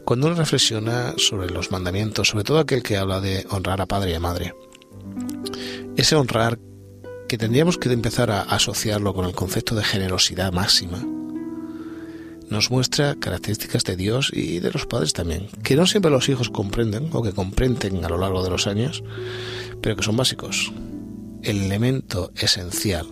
Cuando 0.05 0.27
uno 0.27 0.35
reflexiona 0.35 1.13
sobre 1.17 1.49
los 1.49 1.71
mandamientos, 1.71 2.29
sobre 2.29 2.43
todo 2.43 2.59
aquel 2.59 2.81
que 2.81 2.97
habla 2.97 3.21
de 3.21 3.45
honrar 3.49 3.81
a 3.81 3.85
padre 3.85 4.11
y 4.11 4.15
a 4.15 4.19
madre, 4.19 4.55
ese 5.97 6.15
honrar 6.15 6.59
que 7.27 7.37
tendríamos 7.37 7.77
que 7.77 7.91
empezar 7.91 8.31
a 8.31 8.41
asociarlo 8.41 9.13
con 9.13 9.25
el 9.25 9.33
concepto 9.33 9.75
de 9.75 9.83
generosidad 9.83 10.51
máxima, 10.51 11.05
nos 12.49 12.71
muestra 12.71 13.15
características 13.15 13.83
de 13.83 13.95
Dios 13.95 14.31
y 14.33 14.59
de 14.59 14.71
los 14.71 14.87
padres 14.87 15.13
también, 15.13 15.47
que 15.63 15.75
no 15.75 15.85
siempre 15.85 16.09
los 16.09 16.27
hijos 16.29 16.49
comprenden 16.49 17.09
o 17.13 17.21
que 17.21 17.31
comprenden 17.31 18.03
a 18.03 18.09
lo 18.09 18.17
largo 18.17 18.43
de 18.43 18.49
los 18.49 18.65
años, 18.65 19.03
pero 19.81 19.95
que 19.95 20.03
son 20.03 20.17
básicos. 20.17 20.71
El 21.43 21.61
elemento 21.61 22.31
esencial 22.35 23.07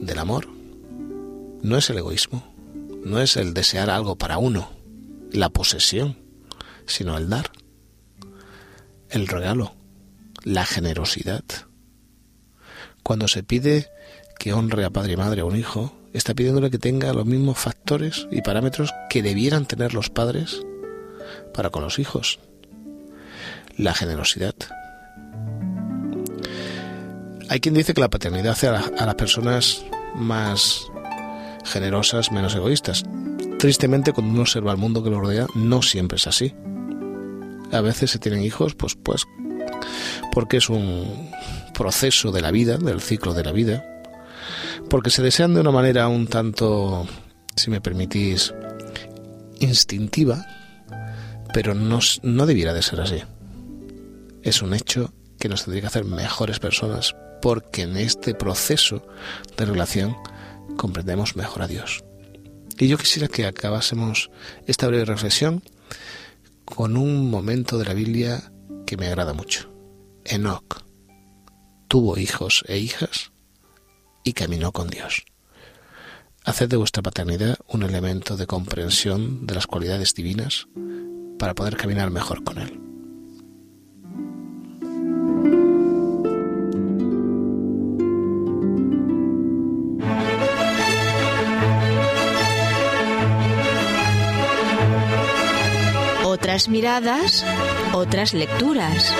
del 0.00 0.18
amor 0.18 0.48
no 1.64 1.78
es 1.78 1.88
el 1.88 1.96
egoísmo, 1.96 2.44
no 3.04 3.20
es 3.20 3.38
el 3.38 3.54
desear 3.54 3.88
algo 3.88 4.16
para 4.16 4.36
uno, 4.36 4.70
la 5.32 5.48
posesión, 5.48 6.18
sino 6.86 7.16
el 7.16 7.30
dar, 7.30 7.50
el 9.08 9.26
regalo, 9.26 9.74
la 10.42 10.66
generosidad. 10.66 11.42
Cuando 13.02 13.28
se 13.28 13.42
pide 13.42 13.88
que 14.38 14.52
honre 14.52 14.84
a 14.84 14.90
padre 14.90 15.14
y 15.14 15.16
madre 15.16 15.40
a 15.40 15.46
un 15.46 15.56
hijo, 15.56 15.96
está 16.12 16.34
pidiéndole 16.34 16.70
que 16.70 16.78
tenga 16.78 17.14
los 17.14 17.24
mismos 17.24 17.58
factores 17.58 18.28
y 18.30 18.42
parámetros 18.42 18.92
que 19.08 19.22
debieran 19.22 19.64
tener 19.64 19.94
los 19.94 20.10
padres 20.10 20.60
para 21.54 21.70
con 21.70 21.82
los 21.82 21.98
hijos. 21.98 22.40
La 23.78 23.94
generosidad. 23.94 24.54
Hay 27.48 27.60
quien 27.60 27.74
dice 27.74 27.94
que 27.94 28.02
la 28.02 28.10
paternidad 28.10 28.52
hace 28.52 28.68
a, 28.68 29.06
las 29.06 29.14
personas 29.14 29.82
más 30.14 30.88
generosas, 31.64 32.32
menos 32.32 32.54
egoístas. 32.54 33.04
Tristemente, 33.58 34.12
cuando 34.12 34.32
uno 34.32 34.42
observa 34.42 34.72
el 34.72 34.78
mundo 34.78 35.02
que 35.02 35.10
lo 35.10 35.20
rodea, 35.20 35.46
no 35.54 35.82
siempre 35.82 36.16
es 36.16 36.26
así. 36.26 36.54
A 37.72 37.80
veces 37.80 38.10
se 38.10 38.18
tienen 38.18 38.42
hijos, 38.42 38.74
pues, 38.74 38.94
pues, 38.94 39.24
porque 40.32 40.58
es 40.58 40.68
un 40.68 41.30
proceso 41.72 42.30
de 42.30 42.42
la 42.42 42.50
vida, 42.50 42.76
del 42.76 43.00
ciclo 43.00 43.34
de 43.34 43.44
la 43.44 43.52
vida, 43.52 43.84
porque 44.88 45.10
se 45.10 45.22
desean 45.22 45.54
de 45.54 45.60
una 45.60 45.70
manera 45.70 46.08
un 46.08 46.26
tanto, 46.26 47.06
si 47.56 47.70
me 47.70 47.80
permitís, 47.80 48.54
instintiva, 49.60 50.46
pero 51.52 51.74
no, 51.74 52.00
no 52.22 52.46
debiera 52.46 52.72
de 52.72 52.82
ser 52.82 53.00
así. 53.00 53.22
Es 54.42 54.62
un 54.62 54.74
hecho 54.74 55.12
que 55.38 55.48
nos 55.48 55.64
tendría 55.64 55.82
que 55.82 55.88
hacer 55.88 56.04
mejores 56.04 56.58
personas, 56.58 57.14
porque 57.40 57.82
en 57.82 57.96
este 57.96 58.34
proceso 58.34 59.06
de 59.56 59.64
relación 59.66 60.16
comprendemos 60.76 61.36
mejor 61.36 61.62
a 61.62 61.68
Dios. 61.68 62.04
Y 62.78 62.88
yo 62.88 62.98
quisiera 62.98 63.28
que 63.28 63.46
acabásemos 63.46 64.30
esta 64.66 64.86
breve 64.88 65.04
reflexión 65.04 65.62
con 66.64 66.96
un 66.96 67.30
momento 67.30 67.78
de 67.78 67.84
la 67.84 67.94
Biblia 67.94 68.52
que 68.86 68.96
me 68.96 69.06
agrada 69.06 69.32
mucho. 69.32 69.70
Enoch 70.24 70.82
tuvo 71.88 72.18
hijos 72.18 72.64
e 72.66 72.78
hijas 72.78 73.32
y 74.24 74.32
caminó 74.32 74.72
con 74.72 74.88
Dios. 74.88 75.24
Haced 76.44 76.68
de 76.68 76.76
vuestra 76.76 77.02
paternidad 77.02 77.56
un 77.68 77.84
elemento 77.84 78.36
de 78.36 78.46
comprensión 78.46 79.46
de 79.46 79.54
las 79.54 79.66
cualidades 79.66 80.14
divinas 80.14 80.66
para 81.38 81.54
poder 81.54 81.76
caminar 81.76 82.10
mejor 82.10 82.42
con 82.42 82.58
Él. 82.58 82.93
Otras 96.54 96.68
miradas, 96.68 97.44
otras 97.92 98.32
lecturas. 98.32 99.12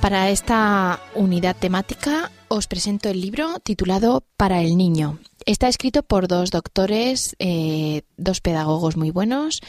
Para 0.00 0.30
esta 0.30 0.98
unidad 1.14 1.54
temática 1.54 2.32
os 2.48 2.66
presento 2.66 3.08
el 3.08 3.20
libro 3.20 3.60
titulado 3.62 4.24
Para 4.36 4.60
el 4.62 4.76
Niño. 4.76 5.20
Está 5.46 5.68
escrito 5.68 6.02
por 6.02 6.26
dos 6.26 6.50
doctores, 6.50 7.36
eh, 7.38 8.02
dos 8.16 8.40
pedagogos 8.40 8.96
muy 8.96 9.12
buenos, 9.12 9.60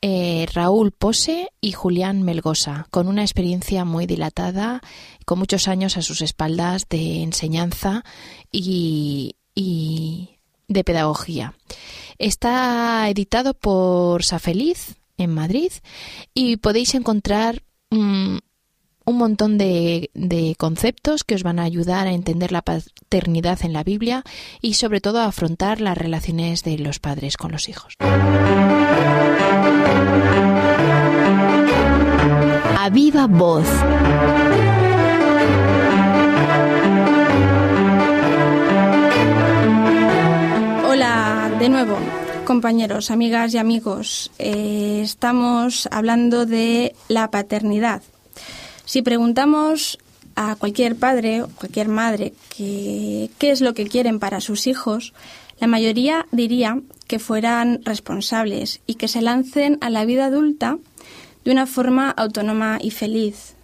eh, 0.00 0.46
Raúl 0.54 0.92
Pose 0.92 1.50
y 1.60 1.72
Julián 1.72 2.22
Melgosa, 2.22 2.86
con 2.90 3.06
una 3.06 3.20
experiencia 3.20 3.84
muy 3.84 4.06
dilatada, 4.06 4.80
con 5.26 5.38
muchos 5.38 5.68
años 5.68 5.98
a 5.98 6.02
sus 6.02 6.22
espaldas 6.22 6.88
de 6.88 7.22
enseñanza 7.22 8.02
y, 8.50 9.36
de 10.68 10.84
pedagogía. 10.84 11.52
Está 12.16 13.06
editado 13.10 13.52
por 13.52 14.24
Safeliz 14.24 14.96
en 15.18 15.34
Madrid 15.34 15.70
y 16.32 16.56
podéis 16.56 16.94
encontrar 16.94 17.62
mm, 17.90 18.38
un 19.06 19.18
montón 19.18 19.56
de, 19.56 20.10
conceptos 20.58 21.22
que 21.22 21.36
os 21.36 21.44
van 21.44 21.60
a 21.60 21.62
ayudar 21.62 22.08
a 22.08 22.12
entender 22.12 22.50
la 22.50 22.62
paternidad 22.62 23.60
en 23.62 23.72
la 23.72 23.84
Biblia 23.84 24.24
y 24.60 24.74
sobre 24.74 25.00
todo 25.00 25.20
a 25.20 25.26
afrontar 25.26 25.80
las 25.80 25.96
relaciones 25.96 26.64
de 26.64 26.76
los 26.78 26.98
padres 26.98 27.36
con 27.36 27.52
los 27.52 27.68
hijos. 27.68 27.94
A 32.78 32.90
viva 32.90 33.28
voz. 33.28 33.66
Hola 40.88 41.50
de 41.60 41.68
nuevo 41.68 41.96
compañeros, 42.44 43.10
amigas 43.10 43.54
y 43.54 43.58
amigos. 43.58 44.30
Eh, 44.38 45.00
estamos 45.02 45.88
hablando 45.90 46.46
de 46.46 46.94
la 47.08 47.28
paternidad. 47.32 48.02
Si 48.86 49.02
preguntamos 49.02 49.98
a 50.36 50.54
cualquier 50.54 50.94
padre 50.96 51.42
o 51.42 51.48
cualquier 51.48 51.88
madre 51.88 52.32
qué 52.56 53.28
es 53.40 53.60
lo 53.60 53.74
que 53.74 53.86
quieren 53.86 54.20
para 54.20 54.40
sus 54.40 54.68
hijos, 54.68 55.12
la 55.58 55.66
mayoría 55.66 56.26
diría 56.30 56.80
que 57.08 57.18
fueran 57.18 57.80
responsables 57.84 58.80
y 58.86 58.94
que 58.94 59.08
se 59.08 59.22
lancen 59.22 59.78
a 59.80 59.90
la 59.90 60.04
vida 60.04 60.26
adulta 60.26 60.78
de 61.44 61.50
una 61.50 61.66
forma 61.66 62.10
autónoma 62.10 62.78
y 62.80 62.92
feliz. 62.92 63.54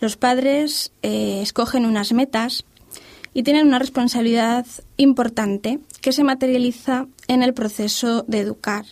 Los 0.00 0.16
padres 0.16 0.92
eh, 1.02 1.40
escogen 1.42 1.84
unas 1.84 2.12
metas 2.12 2.64
y 3.34 3.42
tienen 3.42 3.66
una 3.66 3.80
responsabilidad 3.80 4.64
importante 4.96 5.80
que 6.00 6.12
se 6.12 6.24
materializa 6.24 7.06
en 7.26 7.42
el 7.42 7.52
proceso 7.52 8.24
de 8.28 8.38
educar. 8.38 8.84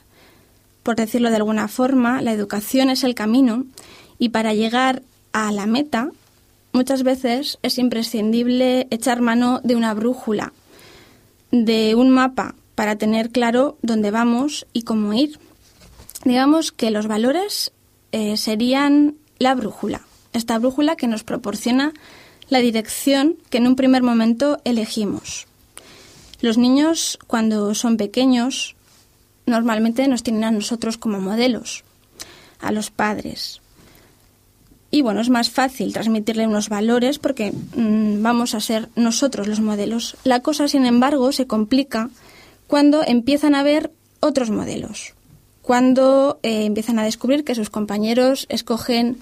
Por 0.83 0.97
decirlo 0.97 1.31
de 1.31 1.37
alguna 1.37 1.69
forma, 1.69 2.23
la 2.23 2.33
educación 2.33 2.91
es 2.91 3.05
el 3.05 3.15
camino 3.15 3.67
y 4.19 4.31
para 4.31 4.53
llegar 4.53 5.03
a 5.47 5.53
la 5.53 5.67
meta, 5.67 6.11
muchas 6.73 7.05
veces 7.05 7.59
es 7.63 7.79
imprescindible 7.79 8.89
echar 8.91 9.21
mano 9.21 9.61
de 9.63 9.77
una 9.77 9.95
brújula, 9.95 10.53
de 11.53 11.95
un 11.95 12.11
mapa 12.11 12.57
para 12.75 12.97
tener 12.97 13.31
claro 13.31 13.79
dónde 13.81 14.11
vamos 14.11 14.67
y 14.73 14.83
cómo 14.83 15.15
ir. 15.15 15.39
Digamos 16.25 16.73
que 16.73 16.91
los 16.91 17.07
valores 17.07 17.71
eh, 18.11 18.37
serían 18.37 19.15
la 19.39 19.55
brújula, 19.55 20.03
esta 20.33 20.59
brújula 20.59 20.97
que 20.97 21.07
nos 21.07 21.23
proporciona 21.23 21.93
la 22.49 22.59
dirección 22.59 23.37
que 23.49 23.59
en 23.59 23.69
un 23.69 23.77
primer 23.77 24.03
momento 24.03 24.59
elegimos. 24.65 25.47
Los 26.41 26.59
niños, 26.59 27.17
cuando 27.29 27.75
son 27.77 27.97
pequeños, 27.97 28.75
normalmente 29.47 30.09
nos 30.09 30.25
tienen 30.25 30.45
a 30.45 30.51
nosotros 30.51 30.99
como 30.99 31.21
modelos, 31.21 31.85
a 32.59 32.73
los 32.73 32.91
padres. 32.91 33.61
Y 34.91 35.03
bueno, 35.03 35.21
es 35.21 35.29
más 35.29 35.51
fácil 35.51 35.93
transmitirle 35.93 36.47
unos 36.47 36.71
valores 36.71 37.19
porque 37.19 37.53
mm, 37.53 38.23
vamos 38.23 38.55
a 38.55 38.61
ser 38.61 38.89
nosotros 38.97 39.47
los 39.47 39.61
modelos. 39.61 40.17
La 40.25 40.41
cosa, 40.41 40.67
sin 40.67 40.87
embargo, 40.87 41.31
se 41.33 41.47
complica 41.47 42.09
cuando 42.67 43.03
empiezan 43.05 43.55
a 43.55 43.63
ver 43.63 43.93
otros 44.21 44.51
modelos, 44.51 45.15
cuando 45.63 46.39
eh, 46.43 46.65
empiezan 46.65 46.99
a 46.99 47.05
descubrir 47.05 47.45
que 47.45 47.55
sus 47.55 47.71
compañeros 47.71 48.47
escogen 48.49 49.19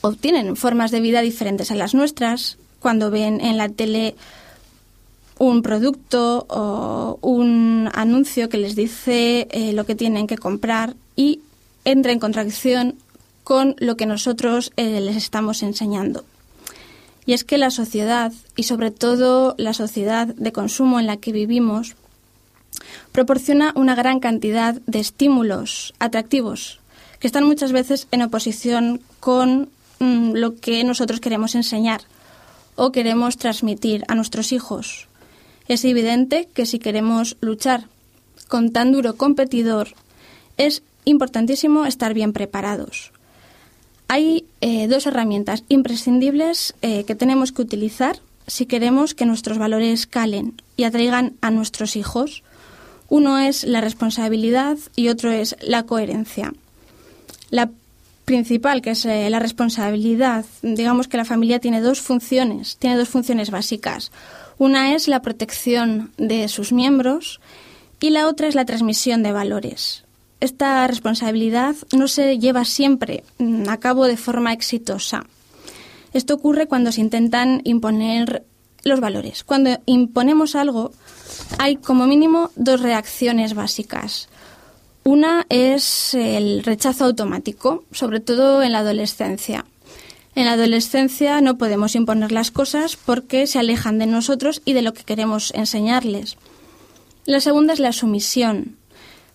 o 0.00 0.12
tienen 0.12 0.56
formas 0.56 0.90
de 0.90 1.00
vida 1.00 1.20
diferentes 1.20 1.70
a 1.70 1.74
las 1.76 1.94
nuestras, 1.94 2.58
cuando 2.80 3.10
ven 3.10 3.40
en 3.40 3.56
la 3.56 3.68
tele 3.68 4.14
un 5.38 5.62
producto 5.62 6.46
o 6.48 7.18
un 7.20 7.88
anuncio 7.94 8.48
que 8.48 8.58
les 8.58 8.76
dice 8.76 9.48
eh, 9.50 9.72
lo 9.72 9.86
que 9.86 9.94
tienen 9.94 10.26
que 10.26 10.38
comprar 10.38 10.94
y 11.16 11.40
entra 11.84 12.12
en 12.12 12.20
contradicción 12.20 12.96
con 13.44 13.74
lo 13.78 13.96
que 13.96 14.06
nosotros 14.06 14.72
eh, 14.76 15.00
les 15.00 15.16
estamos 15.16 15.62
enseñando. 15.62 16.24
Y 17.24 17.34
es 17.34 17.44
que 17.44 17.58
la 17.58 17.70
sociedad, 17.70 18.32
y 18.56 18.64
sobre 18.64 18.90
todo 18.90 19.54
la 19.58 19.74
sociedad 19.74 20.26
de 20.26 20.52
consumo 20.52 20.98
en 20.98 21.06
la 21.06 21.18
que 21.18 21.32
vivimos, 21.32 21.94
proporciona 23.12 23.72
una 23.76 23.94
gran 23.94 24.20
cantidad 24.20 24.74
de 24.86 25.00
estímulos 25.00 25.94
atractivos 25.98 26.80
que 27.20 27.28
están 27.28 27.44
muchas 27.44 27.70
veces 27.70 28.08
en 28.10 28.22
oposición 28.22 29.00
con 29.20 29.68
mm, 30.00 30.32
lo 30.32 30.56
que 30.56 30.82
nosotros 30.82 31.20
queremos 31.20 31.54
enseñar 31.54 32.02
o 32.74 32.90
queremos 32.90 33.36
transmitir 33.36 34.04
a 34.08 34.16
nuestros 34.16 34.50
hijos. 34.50 35.06
Es 35.68 35.84
evidente 35.84 36.48
que 36.52 36.66
si 36.66 36.80
queremos 36.80 37.36
luchar 37.40 37.84
con 38.48 38.72
tan 38.72 38.90
duro 38.90 39.16
competidor, 39.16 39.94
es 40.56 40.82
importantísimo 41.04 41.86
estar 41.86 42.12
bien 42.12 42.32
preparados. 42.32 43.11
Hay 44.12 44.44
eh, 44.60 44.88
dos 44.88 45.06
herramientas 45.06 45.64
imprescindibles 45.70 46.74
eh, 46.82 47.04
que 47.04 47.14
tenemos 47.14 47.50
que 47.50 47.62
utilizar 47.62 48.18
si 48.46 48.66
queremos 48.66 49.14
que 49.14 49.24
nuestros 49.24 49.56
valores 49.56 50.06
calen 50.06 50.60
y 50.76 50.84
atraigan 50.84 51.32
a 51.40 51.50
nuestros 51.50 51.96
hijos. 51.96 52.42
Uno 53.08 53.38
es 53.38 53.64
la 53.64 53.80
responsabilidad 53.80 54.76
y 54.96 55.08
otro 55.08 55.30
es 55.30 55.56
la 55.62 55.84
coherencia. 55.84 56.52
La 57.48 57.70
principal, 58.26 58.82
que 58.82 58.90
es 58.90 59.06
eh, 59.06 59.30
la 59.30 59.38
responsabilidad, 59.38 60.44
digamos 60.60 61.08
que 61.08 61.16
la 61.16 61.24
familia 61.24 61.58
tiene 61.58 61.80
dos 61.80 62.02
funciones, 62.02 62.76
tiene 62.76 62.98
dos 62.98 63.08
funciones 63.08 63.50
básicas. 63.50 64.12
Una 64.58 64.94
es 64.94 65.08
la 65.08 65.22
protección 65.22 66.12
de 66.18 66.48
sus 66.48 66.70
miembros 66.74 67.40
y 67.98 68.10
la 68.10 68.28
otra 68.28 68.46
es 68.46 68.54
la 68.54 68.66
transmisión 68.66 69.22
de 69.22 69.32
valores 69.32 70.01
esta 70.42 70.84
responsabilidad 70.88 71.76
no 71.96 72.08
se 72.08 72.36
lleva 72.38 72.64
siempre 72.64 73.22
mm, 73.38 73.68
a 73.68 73.78
cabo 73.78 74.06
de 74.06 74.16
forma 74.16 74.52
exitosa. 74.52 75.24
Esto 76.12 76.34
ocurre 76.34 76.66
cuando 76.66 76.90
se 76.90 77.00
intentan 77.00 77.60
imponer 77.62 78.42
los 78.82 78.98
valores. 78.98 79.44
Cuando 79.44 79.78
imponemos 79.86 80.56
algo, 80.56 80.90
hay 81.58 81.76
como 81.76 82.08
mínimo 82.08 82.50
dos 82.56 82.80
reacciones 82.80 83.54
básicas. 83.54 84.28
Una 85.04 85.46
es 85.48 86.12
el 86.14 86.64
rechazo 86.64 87.04
automático, 87.04 87.84
sobre 87.92 88.18
todo 88.18 88.64
en 88.64 88.72
la 88.72 88.80
adolescencia. 88.80 89.64
En 90.34 90.46
la 90.46 90.54
adolescencia 90.54 91.40
no 91.40 91.56
podemos 91.56 91.94
imponer 91.94 92.32
las 92.32 92.50
cosas 92.50 92.96
porque 92.96 93.46
se 93.46 93.60
alejan 93.60 93.98
de 93.98 94.06
nosotros 94.06 94.60
y 94.64 94.72
de 94.72 94.82
lo 94.82 94.92
que 94.92 95.04
queremos 95.04 95.52
enseñarles. 95.54 96.36
La 97.26 97.38
segunda 97.38 97.74
es 97.74 97.78
la 97.78 97.92
sumisión 97.92 98.76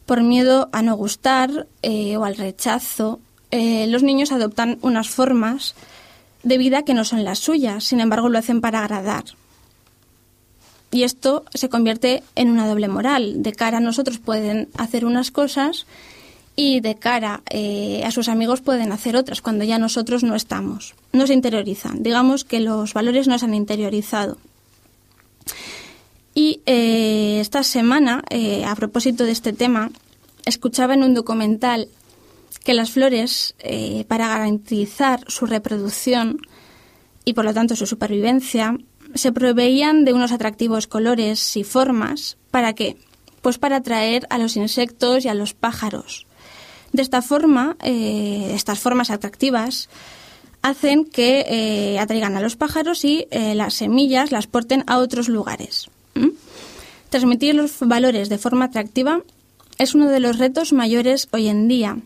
por 0.08 0.24
miedo 0.24 0.70
a 0.72 0.82
no 0.82 0.96
gustar 0.96 1.68
eh, 1.84 2.18
o 2.18 2.24
al 2.24 2.38
rechazo, 2.38 3.20
eh, 3.52 3.86
los 3.88 4.02
niños 4.02 4.32
adoptan 4.32 4.80
unas 4.82 5.10
formas 5.10 5.76
de 6.44 6.58
vida 6.58 6.84
que 6.84 6.94
no 6.94 7.04
son 7.04 7.24
las 7.24 7.40
suyas, 7.40 7.84
sin 7.84 8.00
embargo 8.00 8.30
lo 8.30 8.40
hacen 8.40 8.62
para 8.62 8.80
agradar. 8.80 9.26
Y 10.92 11.04
esto 11.04 11.44
se 11.54 11.68
convierte 11.68 12.24
en 12.36 12.50
una 12.50 12.68
doble 12.68 12.88
moral. 12.88 13.44
De 13.44 13.52
cara 13.52 13.78
a 13.78 13.82
nosotros 13.82 14.18
pueden 14.18 14.70
hacer 14.78 15.06
unas 15.06 15.30
cosas 15.30 15.86
y 16.56 16.80
de 16.80 16.96
cara 16.96 17.42
eh, 17.50 18.02
a 18.06 18.12
sus 18.12 18.30
amigos 18.30 18.62
pueden 18.62 18.94
hacer 18.94 19.18
otras 19.18 19.42
cuando 19.42 19.66
ya 19.66 19.78
nosotros 19.78 20.24
no 20.24 20.36
estamos. 20.36 20.96
No 21.12 21.28
se 21.28 21.34
interiorizan. 21.34 22.02
Digamos 22.02 22.46
que 22.46 22.62
los 22.62 22.94
valores 22.94 23.28
no 23.28 23.38
se 23.38 23.46
han 23.46 23.54
interiorizado. 23.54 24.38
Y 26.38 26.62
eh, 26.68 27.40
esta 27.42 27.64
semana, 27.64 28.24
eh, 28.30 28.64
a 28.64 28.76
propósito 28.76 29.24
de 29.24 29.32
este 29.32 29.54
tema, 29.54 29.90
escuchaba 30.46 30.94
en 30.94 31.02
un 31.02 31.16
documental 31.16 31.88
que 32.64 32.76
las 32.76 32.92
flores, 32.92 33.56
eh, 33.58 34.06
para 34.08 34.28
garantizar 34.28 35.22
su 35.32 35.48
reproducción 35.48 36.38
y 37.26 37.34
por 37.34 37.44
lo 37.44 37.56
tanto 37.56 37.76
su 37.76 37.88
supervivencia, 37.88 38.78
se 39.16 39.32
proveían 39.32 40.06
de 40.06 40.14
unos 40.14 40.32
atractivos 40.32 40.86
colores 40.86 41.58
y 41.58 41.64
formas. 41.64 42.38
¿Para 42.52 42.74
qué? 42.74 42.98
Pues 43.42 43.58
para 43.58 43.78
atraer 43.78 44.28
a 44.30 44.38
los 44.38 44.58
insectos 44.58 45.26
y 45.26 45.30
a 45.30 45.34
los 45.34 45.56
pájaros. 45.56 46.28
De 46.94 47.02
esta 47.02 47.24
forma, 47.24 47.78
estas 47.82 48.78
formas 48.78 49.10
atractivas 49.10 49.90
hacen 50.62 51.04
que 51.04 51.98
atraigan 52.00 52.38
a 52.38 52.42
los 52.42 52.56
pájaros 52.58 53.06
y 53.06 53.26
las 53.32 53.74
semillas 53.74 54.32
las 54.32 54.46
porten 54.46 54.84
a 54.86 55.00
otros 55.00 55.30
lugares. 55.30 55.90
Transmitir 57.10 57.56
los 57.56 57.80
valores 57.80 58.30
de 58.30 58.38
forma 58.38 58.66
atractiva 58.66 59.22
es 59.78 59.96
uno 59.96 60.10
de 60.10 60.20
los 60.20 60.38
retos 60.38 60.74
mayores 60.74 61.28
hoy 61.32 61.48
en 61.48 61.68
día. 61.68 61.98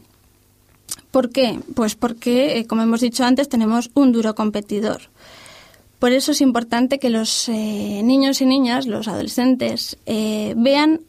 ¿Por 1.12 1.30
qué? 1.30 1.60
Pues 1.76 1.95
porque, 1.95 2.58
eh, 2.58 2.67
como 2.67 2.84
hemos 2.84 3.02
dicho 3.02 3.24
antes, 3.24 3.50
tenemos 3.50 3.91
un 3.93 4.12
duro 4.12 4.36
competidor. 4.36 5.02
Por 6.00 6.12
eso 6.13 6.32
es 6.32 6.41
importante 6.41 7.00
que 7.00 7.10
los 7.10 7.47
eh, 7.50 8.02
niños 8.04 8.41
y 8.41 8.45
niñas, 8.45 8.88
los 8.88 9.08
adolescentes, 9.08 9.97
eh, 10.06 10.54
vean 10.58 11.02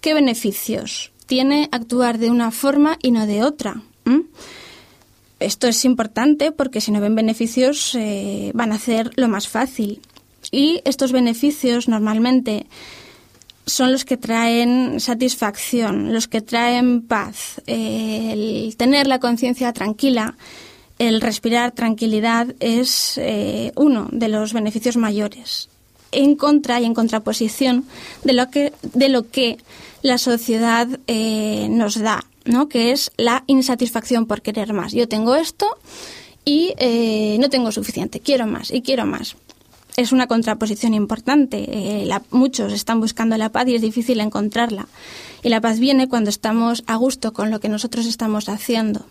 qué 0.00 0.14
beneficios 0.14 1.12
tiene 1.26 1.68
actuar 1.72 2.18
de 2.18 2.30
una 2.30 2.50
forma 2.50 2.98
y 3.02 3.12
no 3.12 3.26
de 3.26 3.42
otra. 3.42 3.82
Esto 5.38 5.68
es 5.68 5.84
importante 5.84 6.52
porque 6.52 6.80
si 6.80 6.90
no 6.90 7.00
ven 7.00 7.14
beneficios 7.14 7.96
van 8.52 8.72
a 8.72 8.74
hacer 8.74 9.12
lo 9.16 9.28
más 9.28 9.46
fácil. 9.46 10.00
Y 10.50 10.80
estos 10.84 11.12
beneficios 11.12 11.88
normalmente 11.88 12.66
son 13.66 13.92
los 13.92 14.04
que 14.04 14.16
traen 14.16 14.98
satisfacción, 14.98 16.12
los 16.12 16.26
que 16.26 16.40
traen 16.40 17.02
paz, 17.02 17.60
el 17.66 18.74
tener 18.76 19.06
la 19.06 19.20
conciencia 19.20 19.72
tranquila 19.72 20.34
el 21.00 21.22
respirar 21.22 21.72
tranquilidad 21.72 22.54
es 22.60 23.16
eh, 23.16 23.72
uno 23.74 24.08
de 24.12 24.28
los 24.28 24.52
beneficios 24.52 24.98
mayores 24.98 25.70
en 26.12 26.34
contra 26.34 26.78
y 26.78 26.84
en 26.84 26.92
contraposición 26.92 27.86
de 28.22 28.34
lo 28.34 28.50
que, 28.50 28.74
de 28.82 29.08
lo 29.08 29.30
que 29.30 29.56
la 30.02 30.18
sociedad 30.18 30.86
eh, 31.06 31.68
nos 31.70 31.98
da, 31.98 32.26
¿no? 32.44 32.68
que 32.68 32.92
es 32.92 33.12
la 33.16 33.44
insatisfacción 33.46 34.26
por 34.26 34.42
querer 34.42 34.74
más. 34.74 34.92
Yo 34.92 35.08
tengo 35.08 35.36
esto 35.36 35.78
y 36.44 36.74
eh, 36.76 37.38
no 37.40 37.48
tengo 37.48 37.72
suficiente, 37.72 38.20
quiero 38.20 38.46
más 38.46 38.70
y 38.70 38.82
quiero 38.82 39.06
más. 39.06 39.36
Es 40.00 40.12
una 40.12 40.28
contraposición 40.28 40.94
importante. 40.94 41.58
Eh, 41.68 42.08
muchos 42.30 42.72
están 42.72 43.00
buscando 43.00 43.36
la 43.36 43.50
paz 43.50 43.68
y 43.68 43.74
es 43.74 43.82
difícil 43.82 44.20
encontrarla. 44.20 44.88
Y 45.42 45.50
la 45.50 45.60
paz 45.60 45.78
viene 45.78 46.08
cuando 46.08 46.30
estamos 46.30 46.82
a 46.86 46.96
gusto 46.96 47.34
con 47.34 47.50
lo 47.50 47.60
que 47.60 47.68
nosotros 47.68 48.06
estamos 48.06 48.48
haciendo. 48.48 49.04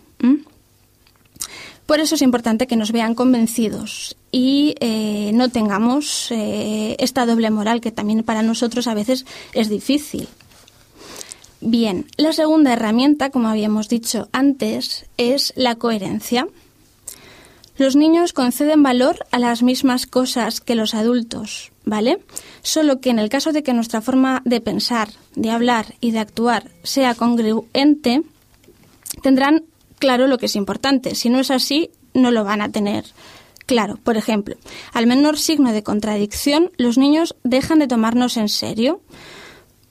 Por 1.86 2.00
eso 2.00 2.16
es 2.16 2.22
importante 2.22 2.66
que 2.66 2.74
nos 2.74 2.90
vean 2.90 3.14
convencidos 3.14 4.16
y 4.32 4.74
eh, 4.80 5.30
no 5.32 5.48
tengamos 5.50 6.32
eh, 6.32 6.96
esta 6.98 7.24
doble 7.24 7.52
moral 7.52 7.80
que 7.80 7.92
también 7.92 8.24
para 8.24 8.42
nosotros 8.42 8.88
a 8.88 8.94
veces 8.94 9.26
es 9.54 9.68
difícil. 9.68 10.26
Bien, 11.60 12.06
la 12.16 12.32
segunda 12.32 12.72
herramienta, 12.72 13.30
como 13.30 13.46
habíamos 13.46 13.88
dicho 13.88 14.28
antes, 14.32 15.06
es 15.18 15.52
la 15.54 15.76
coherencia. 15.76 16.48
Los 17.80 17.96
niños 17.96 18.34
conceden 18.34 18.82
valor 18.82 19.24
a 19.30 19.38
las 19.38 19.62
mismas 19.62 20.04
cosas 20.04 20.60
que 20.60 20.74
los 20.74 20.92
adultos, 20.92 21.72
¿vale? 21.86 22.18
Solo 22.60 23.00
que 23.00 23.08
en 23.08 23.18
el 23.18 23.30
caso 23.30 23.52
de 23.52 23.62
que 23.62 23.72
nuestra 23.72 24.02
forma 24.02 24.42
de 24.44 24.60
pensar, 24.60 25.08
de 25.34 25.48
hablar 25.48 25.94
y 25.98 26.10
de 26.10 26.18
actuar 26.18 26.70
sea 26.82 27.14
congruente, 27.14 28.20
tendrán 29.22 29.64
claro 29.98 30.26
lo 30.26 30.36
que 30.36 30.44
es 30.44 30.56
importante. 30.56 31.14
Si 31.14 31.30
no 31.30 31.40
es 31.40 31.50
así, 31.50 31.88
no 32.12 32.30
lo 32.30 32.44
van 32.44 32.60
a 32.60 32.68
tener 32.68 33.06
claro. 33.64 33.96
Por 33.96 34.18
ejemplo, 34.18 34.56
al 34.92 35.06
menor 35.06 35.38
signo 35.38 35.72
de 35.72 35.82
contradicción, 35.82 36.70
los 36.76 36.98
niños 36.98 37.34
dejan 37.44 37.78
de 37.78 37.88
tomarnos 37.88 38.36
en 38.36 38.50
serio, 38.50 39.00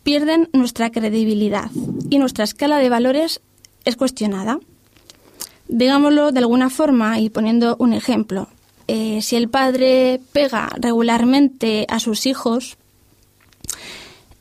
pierden 0.04 0.48
nuestra 0.54 0.92
credibilidad 0.92 1.72
y 2.12 2.20
nuestra 2.20 2.44
escala 2.44 2.78
de 2.78 2.90
valores 2.90 3.42
es 3.84 3.96
cuestionada. 3.96 4.60
Digámoslo 5.70 6.32
de 6.32 6.40
alguna 6.40 6.72
forma 6.72 7.20
y 7.20 7.30
poniendo 7.30 7.76
un 7.80 7.94
ejemplo. 7.94 8.50
Eh, 8.88 9.22
si 9.22 9.36
el 9.36 9.50
padre 9.50 10.20
pega 10.34 10.70
regularmente 10.82 11.86
a 11.90 12.00
sus 12.00 12.26
hijos, 12.26 12.76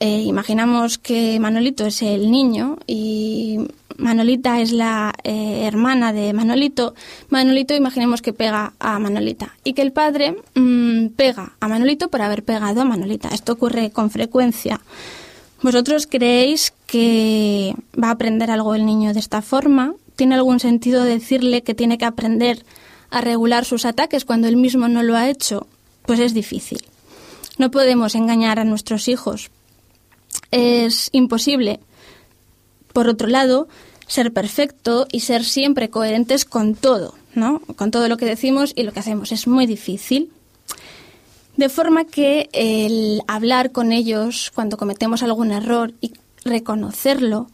eh, 0.01 0.23
imaginamos 0.23 0.97
que 0.97 1.39
Manolito 1.39 1.85
es 1.85 2.01
el 2.01 2.31
niño 2.31 2.79
y 2.87 3.59
Manolita 3.99 4.63
es 4.63 4.73
la 4.73 5.13
eh, 5.23 5.65
hermana 5.67 6.15
de 6.15 6.33
Manolito. 6.33 6.95
Manolito 7.29 7.75
imaginemos 7.75 8.23
que 8.23 8.33
pega 8.33 8.73
a 8.79 8.99
Manolita 8.99 9.55
y 9.65 9.75
que 9.75 9.83
el 9.83 9.93
padre 9.93 10.35
mm, 10.55 11.09
pega 11.09 11.53
a 11.61 11.69
Manolito 11.69 12.09
por 12.09 12.23
haber 12.23 12.43
pegado 12.43 12.81
a 12.81 12.85
Manolita. 12.87 13.29
Esto 13.29 13.53
ocurre 13.53 13.91
con 13.91 14.11
frecuencia. 14.11 14.81
¿Vosotros 15.61 16.07
creéis 16.07 16.73
que 16.87 17.75
va 18.03 18.09
a 18.09 18.13
aprender 18.13 18.51
algo 18.51 18.75
el 18.75 18.87
niño 18.87 19.13
de 19.13 19.21
esta 19.21 19.43
forma? 19.43 19.93
¿Tiene 20.19 20.35
algún 20.35 20.59
sentido 20.59 21.05
decirle 21.05 21.63
que 21.63 21.75
tiene 21.75 21.97
que 21.97 22.05
aprender 22.05 22.65
a 23.09 23.21
regular 23.21 23.65
sus 23.65 23.85
ataques 23.85 24.25
cuando 24.25 24.49
él 24.49 24.57
mismo 24.57 24.89
no 24.89 25.03
lo 25.05 25.17
ha 25.17 25.31
hecho? 25.31 25.69
Pues 26.07 26.19
es 26.19 26.35
difícil. 26.35 26.85
No 27.57 27.71
podemos 27.71 28.17
engañar 28.17 28.59
a 28.59 28.65
nuestros 28.65 29.07
hijos 29.07 29.51
es 30.51 31.11
imposible. 31.13 31.81
Por 32.93 33.09
otro 33.09 33.29
lado, 33.29 33.69
ser 34.07 34.33
perfecto 34.33 35.07
y 35.13 35.21
ser 35.21 35.45
siempre 35.45 35.91
coherentes 35.91 36.45
con 36.45 36.75
todo, 36.75 37.15
¿no? 37.35 37.61
Con 37.77 37.91
todo 37.91 38.09
lo 38.09 38.17
que 38.17 38.27
decimos 38.27 38.73
y 38.75 38.83
lo 38.83 38.93
que 38.93 39.01
hacemos. 39.01 39.33
Es 39.33 39.47
muy 39.47 39.67
difícil. 39.67 40.31
De 41.57 41.69
forma 41.69 42.05
que 42.05 42.49
el 42.53 43.23
hablar 43.27 43.73
con 43.73 43.93
ellos 43.93 44.53
cuando 44.55 44.77
cometemos 44.77 45.23
algún 45.23 45.51
error 45.51 45.93
y 46.01 46.13
reconocerlo 46.45 47.51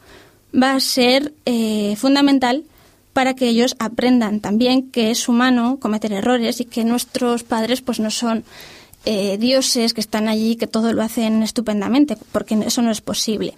va 0.54 0.74
a 0.74 0.80
ser 0.80 1.34
eh, 1.44 1.94
fundamental 1.96 2.64
para 3.12 3.34
que 3.34 3.48
ellos 3.48 3.76
aprendan 3.78 4.40
también 4.40 4.90
que 4.90 5.10
es 5.10 5.28
humano 5.28 5.78
cometer 5.80 6.12
errores 6.12 6.60
y 6.60 6.64
que 6.64 6.84
nuestros 6.84 7.44
padres 7.44 7.80
pues 7.80 8.00
no 8.00 8.10
son 8.10 8.44
eh, 9.04 9.36
dioses 9.38 9.94
que 9.94 10.00
están 10.00 10.28
allí 10.28 10.56
que 10.56 10.66
todo 10.66 10.92
lo 10.92 11.02
hacen 11.02 11.42
estupendamente, 11.42 12.16
porque 12.32 12.54
eso 12.66 12.82
no 12.82 12.90
es 12.90 13.00
posible. 13.00 13.54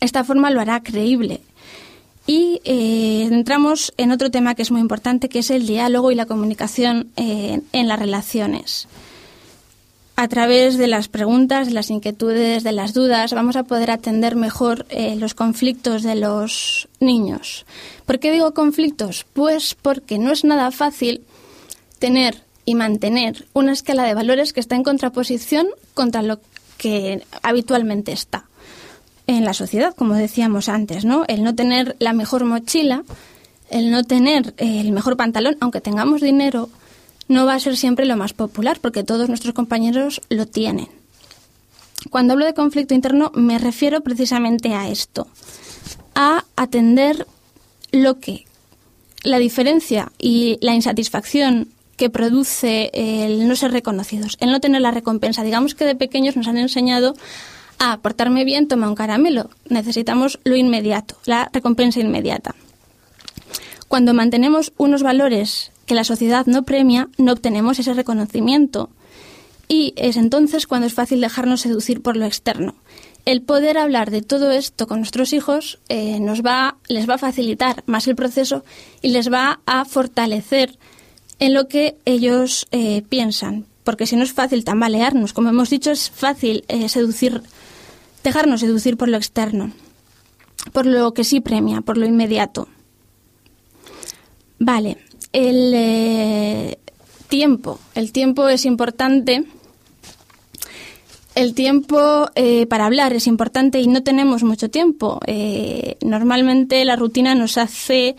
Esta 0.00 0.24
forma 0.24 0.50
lo 0.50 0.60
hará 0.60 0.82
creíble. 0.82 1.40
Y 2.26 2.60
eh, 2.64 3.28
entramos 3.30 3.92
en 3.98 4.10
otro 4.10 4.30
tema 4.30 4.54
que 4.54 4.62
es 4.62 4.70
muy 4.70 4.80
importante, 4.80 5.28
que 5.28 5.40
es 5.40 5.50
el 5.50 5.66
diálogo 5.66 6.10
y 6.10 6.14
la 6.14 6.26
comunicación 6.26 7.10
en 7.16 7.88
las 7.88 7.98
relaciones. 7.98 8.88
A 10.16 10.28
través 10.28 10.78
de 10.78 10.86
las 10.86 11.08
preguntas, 11.08 11.66
de 11.66 11.72
las 11.72 11.90
inquietudes, 11.90 12.62
de 12.62 12.70
las 12.70 12.94
dudas, 12.94 13.32
vamos 13.32 13.56
a 13.56 13.64
poder 13.64 13.90
atender 13.90 14.36
mejor 14.36 14.86
los 15.16 15.34
conflictos 15.34 16.04
de 16.04 16.14
los 16.14 16.88
niños. 17.00 17.66
¿Por 18.06 18.20
qué 18.20 18.30
digo 18.30 18.54
conflictos? 18.54 19.26
Pues 19.32 19.74
porque 19.74 20.18
no 20.18 20.30
es 20.30 20.44
nada 20.44 20.70
fácil 20.70 21.22
tener 21.98 22.44
y 22.64 22.76
mantener 22.76 23.46
una 23.54 23.72
escala 23.72 24.04
de 24.04 24.14
valores 24.14 24.52
que 24.52 24.60
está 24.60 24.76
en 24.76 24.84
contraposición 24.84 25.66
contra 25.94 26.22
lo 26.22 26.38
que 26.78 27.24
habitualmente 27.42 28.12
está 28.12 28.44
en 29.26 29.44
la 29.44 29.52
sociedad, 29.52 29.94
como 29.96 30.14
decíamos 30.14 30.68
antes, 30.68 31.04
¿no? 31.04 31.24
El 31.26 31.42
no 31.42 31.54
tener 31.54 31.96
la 31.98 32.12
mejor 32.12 32.44
mochila, 32.44 33.02
el 33.68 33.90
no 33.90 34.04
tener 34.04 34.54
el 34.58 34.92
mejor 34.92 35.16
pantalón, 35.16 35.56
aunque 35.60 35.80
tengamos 35.80 36.20
dinero, 36.20 36.68
no 37.28 37.46
va 37.46 37.54
a 37.54 37.60
ser 37.60 37.76
siempre 37.76 38.06
lo 38.06 38.16
más 38.16 38.32
popular, 38.32 38.78
porque 38.80 39.04
todos 39.04 39.28
nuestros 39.28 39.54
compañeros 39.54 40.20
lo 40.28 40.46
tienen. 40.46 40.88
Cuando 42.10 42.34
hablo 42.34 42.44
de 42.44 42.54
conflicto 42.54 42.94
interno 42.94 43.32
me 43.34 43.58
refiero 43.58 44.02
precisamente 44.02 44.74
a 44.74 44.88
esto, 44.88 45.26
a 46.14 46.44
atender 46.56 47.26
lo 47.92 48.20
que 48.20 48.44
la 49.22 49.38
diferencia 49.38 50.12
y 50.18 50.58
la 50.60 50.74
insatisfacción 50.74 51.68
que 51.96 52.10
produce 52.10 52.90
el 52.92 53.48
no 53.48 53.56
ser 53.56 53.72
reconocidos, 53.72 54.36
el 54.40 54.50
no 54.50 54.60
tener 54.60 54.82
la 54.82 54.90
recompensa. 54.90 55.42
Digamos 55.42 55.74
que 55.74 55.84
de 55.84 55.94
pequeños 55.94 56.36
nos 56.36 56.48
han 56.48 56.58
enseñado 56.58 57.14
a 57.78 57.98
portarme 57.98 58.44
bien, 58.44 58.68
toma 58.68 58.88
un 58.88 58.94
caramelo. 58.94 59.50
Necesitamos 59.68 60.38
lo 60.44 60.56
inmediato, 60.56 61.16
la 61.24 61.48
recompensa 61.52 62.00
inmediata. 62.00 62.54
Cuando 63.88 64.12
mantenemos 64.12 64.72
unos 64.76 65.02
valores 65.02 65.70
que 65.86 65.94
la 65.94 66.04
sociedad 66.04 66.46
no 66.46 66.64
premia, 66.64 67.08
no 67.18 67.32
obtenemos 67.32 67.78
ese 67.78 67.94
reconocimiento. 67.94 68.90
Y 69.68 69.94
es 69.96 70.16
entonces 70.16 70.66
cuando 70.66 70.86
es 70.86 70.94
fácil 70.94 71.20
dejarnos 71.20 71.62
seducir 71.62 72.02
por 72.02 72.16
lo 72.16 72.26
externo. 72.26 72.74
El 73.24 73.40
poder 73.40 73.78
hablar 73.78 74.10
de 74.10 74.20
todo 74.20 74.50
esto 74.50 74.86
con 74.86 74.98
nuestros 74.98 75.32
hijos 75.32 75.78
eh, 75.88 76.20
nos 76.20 76.42
va, 76.42 76.76
les 76.88 77.08
va 77.08 77.14
a 77.14 77.18
facilitar 77.18 77.82
más 77.86 78.06
el 78.06 78.16
proceso 78.16 78.64
y 79.00 79.08
les 79.08 79.32
va 79.32 79.60
a 79.64 79.86
fortalecer 79.86 80.76
en 81.38 81.54
lo 81.54 81.66
que 81.68 81.96
ellos 82.04 82.66
eh, 82.70 83.02
piensan, 83.08 83.64
porque 83.82 84.06
si 84.06 84.16
no 84.16 84.24
es 84.24 84.32
fácil 84.32 84.64
tambalearnos, 84.64 85.32
como 85.32 85.48
hemos 85.48 85.70
dicho, 85.70 85.90
es 85.90 86.10
fácil 86.10 86.64
eh, 86.68 86.88
seducir, 86.90 87.42
dejarnos 88.22 88.60
seducir 88.60 88.98
por 88.98 89.08
lo 89.08 89.16
externo, 89.16 89.72
por 90.72 90.84
lo 90.84 91.14
que 91.14 91.24
sí 91.24 91.40
premia, 91.40 91.80
por 91.80 91.96
lo 91.96 92.04
inmediato. 92.04 92.68
Vale, 94.58 94.98
el 95.34 95.72
eh, 95.74 96.78
tiempo, 97.28 97.78
el 97.94 98.12
tiempo 98.12 98.48
es 98.48 98.64
importante. 98.64 99.44
El 101.34 101.52
tiempo 101.54 102.30
para 102.68 102.86
hablar 102.86 103.12
es 103.12 103.26
importante 103.26 103.80
y 103.80 103.88
no 103.88 104.04
tenemos 104.04 104.44
mucho 104.44 104.70
tiempo. 104.70 105.18
normalmente 106.00 106.84
la 106.84 106.94
rutina 106.94 107.34
nos 107.34 107.58
hace 107.58 108.14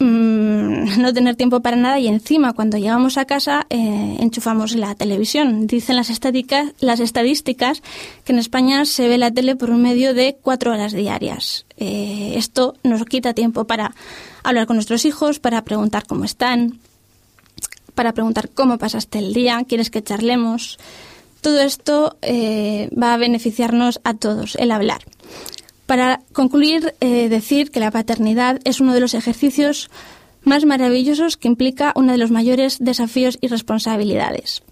Mm, 0.00 1.00
no 1.00 1.14
tener 1.14 1.36
tiempo 1.36 1.60
para 1.60 1.76
nada 1.76 2.00
y 2.00 2.08
encima 2.08 2.52
cuando 2.52 2.78
llegamos 2.78 3.16
a 3.16 3.26
casa 3.26 3.66
eh, 3.70 4.16
enchufamos 4.18 4.74
la 4.74 4.94
televisión. 4.94 5.66
Dicen 5.66 5.96
las 5.96 6.10
estadísticas, 6.10 6.72
las 6.80 7.00
estadísticas 7.00 7.82
que 8.24 8.32
en 8.32 8.38
España 8.38 8.84
se 8.84 9.08
ve 9.08 9.18
la 9.18 9.30
tele 9.30 9.54
por 9.54 9.70
un 9.70 9.82
medio 9.82 10.12
de 10.12 10.36
cuatro 10.40 10.72
horas 10.72 10.92
diarias. 10.92 11.66
Eh, 11.76 12.34
esto 12.36 12.74
nos 12.82 13.04
quita 13.04 13.34
tiempo 13.34 13.66
para 13.66 13.94
hablar 14.42 14.66
con 14.66 14.76
nuestros 14.76 15.04
hijos, 15.04 15.38
para 15.38 15.62
preguntar 15.62 16.06
cómo 16.06 16.24
están, 16.24 16.80
para 17.94 18.12
preguntar 18.12 18.50
cómo 18.50 18.78
pasaste 18.78 19.18
el 19.18 19.32
día, 19.32 19.64
quieres 19.68 19.90
que 19.90 20.02
charlemos. 20.02 20.78
Todo 21.40 21.60
esto 21.60 22.16
eh, 22.22 22.90
va 23.00 23.14
a 23.14 23.18
beneficiarnos 23.18 24.00
a 24.02 24.14
todos, 24.14 24.56
el 24.56 24.72
hablar. 24.72 25.02
Para 25.86 26.20
concluir, 26.32 26.94
eh, 27.00 27.28
decir 27.28 27.70
que 27.70 27.80
la 27.80 27.90
paternidad 27.90 28.60
es 28.64 28.80
uno 28.80 28.94
de 28.94 29.00
los 29.00 29.14
ejercicios 29.14 29.90
más 30.42 30.64
maravillosos 30.64 31.36
que 31.36 31.48
implica 31.48 31.92
uno 31.96 32.12
de 32.12 32.18
los 32.18 32.30
mayores 32.30 32.78
desafíos 32.80 33.38
y 33.40 33.48
responsabilidades. 33.48 34.62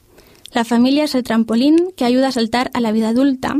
La 0.53 0.65
familia 0.65 1.05
es 1.05 1.15
el 1.15 1.23
trampolín 1.23 1.93
que 1.97 2.05
ayuda 2.05 2.29
a 2.29 2.33
saltar 2.33 2.71
a 2.75 2.81
la 2.81 2.93
vida 2.93 3.09
adulta. 3.09 3.57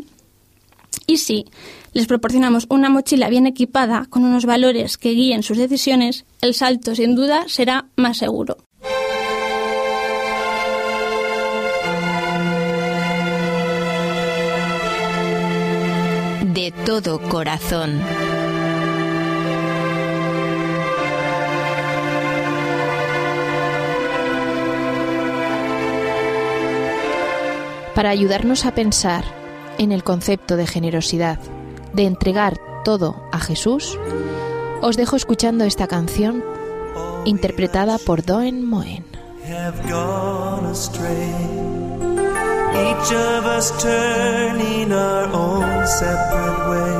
Y 1.07 1.19
sí, 1.19 1.47
les 1.95 2.07
proporcionamos 2.07 2.67
una 2.69 2.91
mochila 2.91 3.29
bien 3.29 3.47
equipada 3.47 4.07
con 4.09 4.25
unos 4.25 4.47
valores 4.47 4.99
que 4.99 5.11
guíen 5.11 5.43
sus 5.43 5.59
decisiones, 5.59 6.25
el 6.41 6.55
salto 6.55 6.95
sin 6.95 7.15
duda 7.15 7.45
será 7.49 7.87
más 7.97 8.19
seguro. 8.19 8.59
De 16.55 16.71
todo 16.85 17.19
corazón. 17.19 17.99
Para 27.95 28.11
ayudarnos 28.11 28.67
a 28.67 28.75
pensar 28.75 29.25
en 29.79 29.93
el 29.93 30.05
concepto 30.05 30.57
de 30.57 30.67
generosidad, 30.67 31.39
de 31.95 32.05
entregar 32.05 32.59
todo 32.85 33.17
a 33.33 33.41
Jesús, 33.41 33.99
os 34.83 34.99
dejo 34.99 35.17
escuchando 35.17 35.65
esta 35.65 35.87
canción 35.87 36.45
interpretada 37.25 37.97
por 37.97 38.27
Doen 38.27 38.63
Moen. 38.69 39.07
Each 42.75 43.13
of 43.13 43.45
us 43.45 43.71
turning 43.83 44.93
our 44.93 45.25
own 45.33 45.87
separate 45.87 46.61
way. 46.71 46.97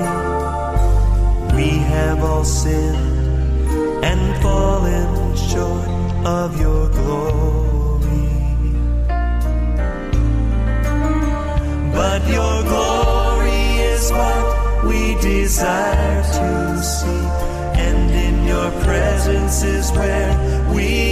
We 1.57 1.69
have 1.95 2.23
all 2.23 2.45
sinned 2.45 4.05
and 4.05 4.43
fallen 4.43 5.37
short 5.37 5.89
of 6.27 6.61
your 6.61 6.89
glory. 6.89 8.29
But 11.95 12.21
your 12.29 12.63
glory 12.73 13.65
is 13.93 14.11
what 14.13 14.85
we 14.85 15.15
desire 15.23 16.23
to 16.23 16.83
see. 16.83 17.25
And 17.87 18.11
in 18.11 18.47
your 18.47 18.71
presence 18.83 19.63
is 19.63 19.91
where 19.93 20.33
we 20.75 21.12